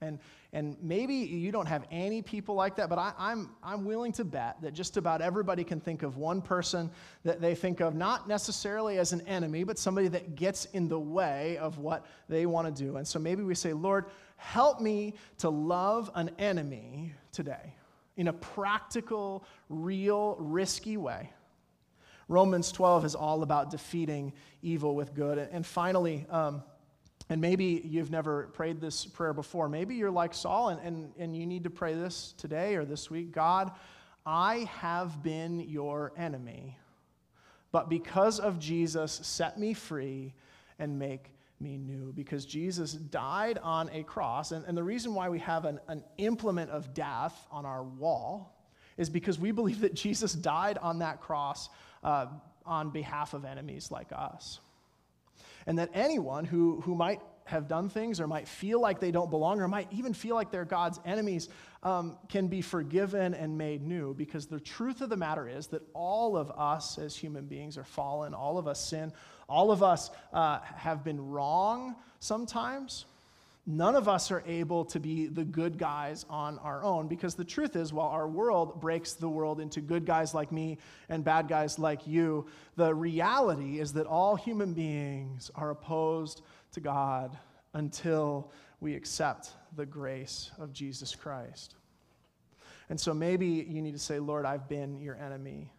And, 0.00 0.18
and 0.54 0.78
maybe 0.80 1.14
you 1.14 1.52
don't 1.52 1.66
have 1.66 1.84
any 1.90 2.22
people 2.22 2.54
like 2.54 2.76
that, 2.76 2.88
but 2.88 2.98
I, 2.98 3.12
I'm, 3.18 3.50
I'm 3.62 3.84
willing 3.84 4.12
to 4.12 4.24
bet 4.24 4.62
that 4.62 4.72
just 4.72 4.96
about 4.96 5.20
everybody 5.20 5.62
can 5.62 5.78
think 5.78 6.02
of 6.02 6.16
one 6.16 6.40
person 6.40 6.90
that 7.24 7.42
they 7.42 7.54
think 7.54 7.80
of 7.80 7.94
not 7.94 8.26
necessarily 8.26 8.96
as 8.96 9.12
an 9.12 9.20
enemy, 9.26 9.62
but 9.62 9.78
somebody 9.78 10.08
that 10.08 10.36
gets 10.36 10.64
in 10.66 10.88
the 10.88 10.98
way 10.98 11.58
of 11.58 11.76
what 11.76 12.06
they 12.30 12.46
want 12.46 12.74
to 12.74 12.82
do. 12.82 12.96
And 12.96 13.06
so 13.06 13.18
maybe 13.18 13.42
we 13.42 13.54
say, 13.54 13.74
Lord, 13.74 14.06
help 14.36 14.80
me 14.80 15.14
to 15.38 15.50
love 15.50 16.10
an 16.14 16.30
enemy 16.38 17.12
today 17.32 17.74
in 18.20 18.28
a 18.28 18.32
practical, 18.34 19.42
real, 19.70 20.36
risky 20.38 20.98
way. 20.98 21.32
Romans 22.28 22.70
12 22.70 23.06
is 23.06 23.14
all 23.14 23.42
about 23.42 23.70
defeating 23.70 24.34
evil 24.60 24.94
with 24.94 25.14
good. 25.14 25.38
And 25.38 25.64
finally, 25.64 26.26
um, 26.28 26.62
and 27.30 27.40
maybe 27.40 27.80
you've 27.82 28.10
never 28.10 28.48
prayed 28.48 28.78
this 28.78 29.06
prayer 29.06 29.32
before. 29.32 29.70
Maybe 29.70 29.94
you're 29.94 30.10
like 30.10 30.34
Saul 30.34 30.68
and, 30.68 30.80
and, 30.82 31.12
and 31.18 31.34
you 31.34 31.46
need 31.46 31.64
to 31.64 31.70
pray 31.70 31.94
this 31.94 32.34
today 32.36 32.74
or 32.76 32.84
this 32.84 33.10
week 33.10 33.32
God, 33.32 33.72
I 34.26 34.68
have 34.80 35.22
been 35.22 35.58
your 35.60 36.12
enemy, 36.14 36.76
but 37.72 37.88
because 37.88 38.38
of 38.38 38.58
Jesus, 38.58 39.18
set 39.22 39.58
me 39.58 39.72
free 39.72 40.34
and 40.78 40.98
make 40.98 41.30
me 41.60 41.76
new. 41.76 42.12
Because 42.12 42.44
Jesus 42.44 42.92
died 42.92 43.58
on 43.58 43.90
a 43.92 44.02
cross. 44.02 44.52
And, 44.52 44.64
and 44.66 44.76
the 44.76 44.82
reason 44.82 45.14
why 45.14 45.28
we 45.28 45.38
have 45.40 45.64
an, 45.64 45.80
an 45.88 46.04
implement 46.18 46.70
of 46.70 46.94
death 46.94 47.46
on 47.50 47.66
our 47.66 47.82
wall 47.82 48.56
is 48.96 49.08
because 49.10 49.38
we 49.38 49.50
believe 49.50 49.80
that 49.80 49.94
Jesus 49.94 50.32
died 50.32 50.78
on 50.78 50.98
that 50.98 51.20
cross 51.20 51.68
uh, 52.02 52.26
on 52.66 52.90
behalf 52.90 53.34
of 53.34 53.44
enemies 53.44 53.90
like 53.90 54.12
us 54.12 54.60
and 55.66 55.78
that 55.78 55.90
anyone 55.94 56.44
who, 56.44 56.80
who 56.82 56.94
might 56.94 57.20
have 57.44 57.66
done 57.66 57.88
things 57.88 58.20
or 58.20 58.26
might 58.26 58.46
feel 58.46 58.80
like 58.80 59.00
they 59.00 59.10
don't 59.10 59.30
belong 59.30 59.60
or 59.60 59.68
might 59.68 59.88
even 59.92 60.14
feel 60.14 60.34
like 60.34 60.50
they're 60.50 60.64
God's 60.64 61.00
enemies 61.04 61.48
um, 61.82 62.16
can 62.28 62.46
be 62.46 62.60
forgiven 62.60 63.34
and 63.34 63.58
made 63.58 63.82
new 63.82 64.14
because 64.14 64.46
the 64.46 64.60
truth 64.60 65.00
of 65.00 65.08
the 65.08 65.16
matter 65.16 65.48
is 65.48 65.66
that 65.68 65.82
all 65.92 66.36
of 66.36 66.50
us 66.50 66.98
as 66.98 67.16
human 67.16 67.46
beings 67.46 67.76
are 67.76 67.84
fallen, 67.84 68.34
all 68.34 68.58
of 68.58 68.68
us 68.68 68.84
sin, 68.84 69.12
all 69.50 69.70
of 69.70 69.82
us 69.82 70.10
uh, 70.32 70.60
have 70.60 71.04
been 71.04 71.30
wrong 71.30 71.96
sometimes. 72.20 73.04
None 73.66 73.94
of 73.94 74.08
us 74.08 74.30
are 74.30 74.42
able 74.46 74.84
to 74.86 74.98
be 74.98 75.26
the 75.26 75.44
good 75.44 75.76
guys 75.76 76.24
on 76.30 76.58
our 76.60 76.82
own 76.82 77.08
because 77.08 77.34
the 77.34 77.44
truth 77.44 77.76
is, 77.76 77.92
while 77.92 78.08
our 78.08 78.26
world 78.26 78.80
breaks 78.80 79.12
the 79.12 79.28
world 79.28 79.60
into 79.60 79.80
good 79.80 80.06
guys 80.06 80.34
like 80.34 80.50
me 80.50 80.78
and 81.08 81.22
bad 81.22 81.46
guys 81.46 81.78
like 81.78 82.06
you, 82.06 82.46
the 82.76 82.94
reality 82.94 83.78
is 83.78 83.92
that 83.92 84.06
all 84.06 84.34
human 84.34 84.72
beings 84.72 85.50
are 85.54 85.70
opposed 85.70 86.40
to 86.72 86.80
God 86.80 87.36
until 87.74 88.50
we 88.80 88.94
accept 88.94 89.50
the 89.76 89.86
grace 89.86 90.50
of 90.58 90.72
Jesus 90.72 91.14
Christ. 91.14 91.74
And 92.88 92.98
so 92.98 93.14
maybe 93.14 93.46
you 93.46 93.82
need 93.82 93.92
to 93.92 94.00
say, 94.00 94.18
Lord, 94.18 94.46
I've 94.46 94.68
been 94.68 95.00
your 95.00 95.16
enemy, 95.16 95.70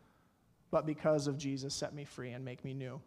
but 0.70 0.86
because 0.86 1.28
of 1.28 1.38
Jesus, 1.38 1.74
set 1.74 1.94
me 1.94 2.06
free 2.06 2.32
and 2.32 2.46
make 2.46 2.64
me 2.64 2.74
new. 2.74 3.02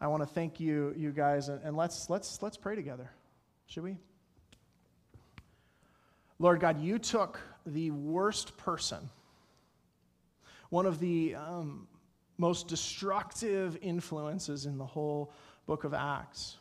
I 0.00 0.06
want 0.06 0.22
to 0.22 0.28
thank 0.28 0.60
you, 0.60 0.94
you 0.96 1.10
guys, 1.10 1.48
and, 1.48 1.76
let's, 1.76 2.08
let's, 2.08 2.40
let's 2.40 2.56
pray 2.56 2.76
together. 2.76 3.10
Should 3.66 3.82
we? 3.82 3.96
Lord 6.38 6.60
God, 6.60 6.80
you 6.80 7.00
took 7.00 7.40
the 7.66 7.90
worst 7.90 8.56
person, 8.56 9.10
one 10.70 10.86
of 10.86 11.00
the 11.00 11.34
um, 11.34 11.88
most 12.38 12.68
destructive 12.68 13.76
influences 13.82 14.66
in 14.66 14.78
the 14.78 14.86
whole 14.86 15.32
book 15.66 15.82
of 15.82 15.92
Acts, 15.94 16.58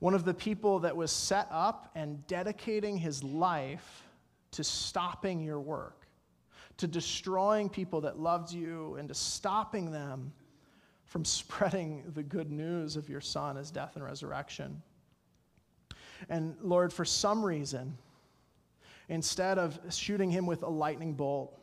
one 0.00 0.14
of 0.14 0.24
the 0.24 0.32
people 0.32 0.78
that 0.78 0.96
was 0.96 1.12
set 1.12 1.46
up 1.50 1.90
and 1.94 2.26
dedicating 2.26 2.96
his 2.96 3.22
life 3.22 4.04
to 4.52 4.64
stopping 4.64 5.42
your 5.42 5.60
work, 5.60 6.06
to 6.78 6.86
destroying 6.86 7.68
people 7.68 8.00
that 8.00 8.18
loved 8.18 8.50
you, 8.50 8.94
and 8.94 9.08
to 9.08 9.14
stopping 9.14 9.92
them 9.92 10.32
from 11.08 11.24
spreading 11.24 12.04
the 12.14 12.22
good 12.22 12.50
news 12.50 12.96
of 12.96 13.08
your 13.08 13.20
Son, 13.20 13.56
his 13.56 13.70
death 13.70 13.96
and 13.96 14.04
resurrection. 14.04 14.80
And 16.28 16.56
Lord, 16.62 16.92
for 16.92 17.04
some 17.04 17.44
reason, 17.44 17.96
instead 19.08 19.58
of 19.58 19.78
shooting 19.90 20.30
him 20.30 20.46
with 20.46 20.62
a 20.62 20.68
lightning 20.68 21.14
bolt 21.14 21.58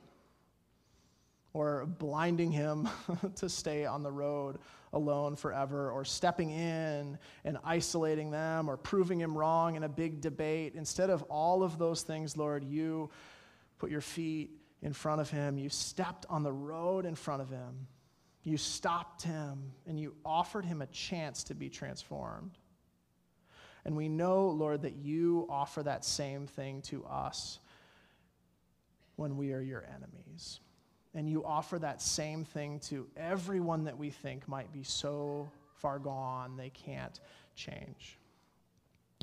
or 1.54 1.86
blinding 1.86 2.52
him 2.52 2.90
to 3.36 3.48
stay 3.48 3.86
on 3.86 4.04
the 4.04 4.12
road 4.12 4.58
alone 4.92 5.36
forever, 5.36 5.92
or 5.92 6.06
stepping 6.06 6.52
in 6.52 7.18
and 7.44 7.58
isolating 7.66 8.32
them, 8.32 8.70
or 8.70 8.78
proving 8.78 9.20
him 9.20 9.38
wrong 9.38 9.76
in 9.76 9.84
a 9.84 9.90
big 9.90 10.22
debate, 10.22 10.74
instead 10.74 11.10
of 11.10 11.22
all 11.24 11.64
of 11.64 11.78
those 11.78 12.02
things, 12.02 12.38
Lord, 12.38 12.64
you 12.64 13.10
put 13.78 13.92
your 13.92 14.00
feet 14.00 14.52
in 14.82 14.94
front 14.94 15.20
of 15.20 15.30
him, 15.30 15.58
you 15.58 15.68
stepped 15.68 16.26
on 16.30 16.44
the 16.44 16.52
road 16.52 17.06
in 17.06 17.14
front 17.14 17.42
of 17.42 17.50
him 17.50 17.88
you 18.46 18.58
stopped 18.58 19.24
him 19.24 19.72
and 19.88 20.00
you 20.00 20.16
offered 20.24 20.64
him 20.64 20.82
a 20.82 20.88
chance 20.88 21.44
to 21.46 21.56
be 21.56 21.68
transformed. 21.68 22.58
And 23.84 23.98
we 23.98 24.08
know, 24.08 24.48
Lord, 24.50 24.84
that 24.84 24.96
you 24.96 25.48
offer 25.50 25.82
that 25.84 26.06
same 26.06 26.46
thing 26.46 26.82
to 26.84 27.04
us 27.06 27.60
when 29.16 29.36
we 29.36 29.52
are 29.52 29.62
your 29.62 29.84
enemies. 29.84 30.60
And 31.16 31.28
you 31.28 31.44
offer 31.44 31.80
that 31.80 32.02
same 32.02 32.46
thing 32.46 32.80
to 32.82 33.08
everyone 33.18 33.86
that 33.86 33.98
we 33.98 34.12
think 34.12 34.48
might 34.48 34.72
be 34.72 34.84
so 34.84 35.50
far 35.74 35.98
gone 35.98 36.56
they 36.56 36.70
can't 36.70 37.20
change. 37.56 38.20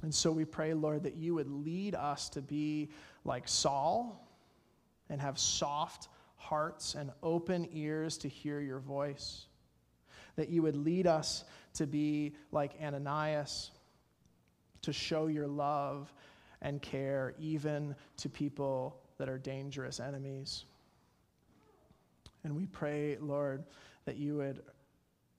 And 0.03 0.13
so 0.13 0.33
we 0.33 0.45
pray, 0.45 0.75
Lord, 0.75 1.05
that 1.05 1.15
you 1.15 1.35
would 1.35 1.49
lead 1.49 1.95
us 1.95 2.29
to 2.31 2.43
be 2.43 2.91
like 3.25 3.47
Saul 3.47 4.29
and 5.09 5.21
have 5.21 5.39
soft 5.39 6.09
hearts 6.43 6.95
and 6.95 7.11
open 7.23 7.69
ears 7.73 8.19
to 8.19 8.29
hear 8.29 8.61
your 8.61 8.81
voice. 8.81 9.47
That 10.37 10.49
you 10.49 10.63
would 10.63 10.77
lead 10.77 11.07
us 11.07 11.45
to 11.75 11.87
be 11.87 12.35
like 12.51 12.73
Ananias, 12.83 13.71
to 14.83 14.93
show 14.93 15.27
your 15.27 15.47
love 15.47 16.13
and 16.61 16.83
care 16.83 17.35
even 17.39 17.95
to 18.19 18.29
people 18.29 18.99
that 19.19 19.29
are 19.29 19.39
dangerous 19.39 20.01
enemies. 20.01 20.65
And 22.45 22.57
we 22.57 22.67
pray, 22.67 23.17
Lord, 23.21 23.65
that 24.05 24.17
you 24.17 24.37
would 24.37 24.63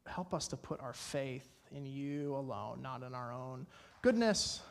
help 0.06 0.34
us 0.34 0.48
to 0.50 0.58
put 0.58 0.80
our 0.80 0.94
faith 0.94 1.50
in 1.76 1.86
you 1.86 2.36
alone, 2.36 2.82
not 2.82 3.04
in 3.04 3.14
our 3.14 3.34
own 3.34 3.66
goodness 4.02 4.62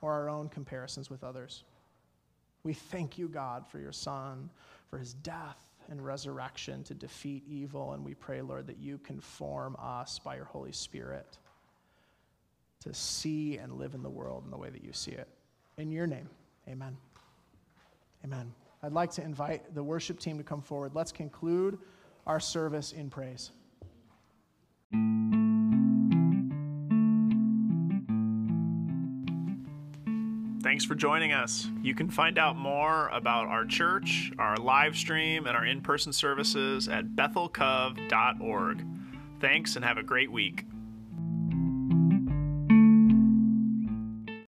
or 0.00 0.12
our 0.12 0.30
own 0.30 0.48
comparisons 0.48 1.10
with 1.10 1.24
others. 1.24 1.64
We 2.62 2.74
thank 2.74 3.18
you, 3.18 3.28
God, 3.28 3.66
for 3.66 3.78
your 3.78 3.92
Son 3.92 4.50
for 4.88 4.98
his 4.98 5.14
death 5.14 5.68
and 5.90 6.04
resurrection 6.04 6.82
to 6.84 6.94
defeat 6.94 7.42
evil. 7.48 7.92
And 7.92 8.04
we 8.04 8.14
pray, 8.14 8.42
Lord, 8.42 8.66
that 8.66 8.78
you 8.78 8.98
conform 8.98 9.76
us 9.80 10.18
by 10.18 10.36
your 10.36 10.44
Holy 10.44 10.72
Spirit 10.72 11.38
to 12.80 12.94
see 12.94 13.58
and 13.58 13.72
live 13.74 13.94
in 13.94 14.02
the 14.02 14.10
world 14.10 14.44
in 14.44 14.50
the 14.50 14.56
way 14.56 14.70
that 14.70 14.84
you 14.84 14.92
see 14.92 15.12
it. 15.12 15.28
In 15.78 15.90
your 15.90 16.06
name, 16.06 16.28
amen. 16.68 16.96
Amen. 18.24 18.52
I'd 18.82 18.92
like 18.92 19.12
to 19.12 19.22
invite 19.22 19.74
the 19.74 19.82
worship 19.82 20.20
team 20.20 20.38
to 20.38 20.44
come 20.44 20.62
forward. 20.62 20.92
Let's 20.94 21.12
conclude 21.12 21.78
our 22.26 22.40
service 22.40 22.92
in 22.92 23.10
praise. 23.10 23.50
Thanks 30.78 30.86
for 30.86 30.94
joining 30.94 31.32
us. 31.32 31.68
You 31.82 31.92
can 31.92 32.08
find 32.08 32.38
out 32.38 32.56
more 32.56 33.08
about 33.08 33.48
our 33.48 33.64
church, 33.64 34.30
our 34.38 34.56
live 34.56 34.96
stream, 34.96 35.48
and 35.48 35.56
our 35.56 35.66
in 35.66 35.80
person 35.80 36.12
services 36.12 36.86
at 36.86 37.16
bethelcov.org. 37.16 38.86
Thanks 39.40 39.74
and 39.74 39.84
have 39.84 39.98
a 39.98 40.04
great 40.04 40.30
week. 40.30 40.66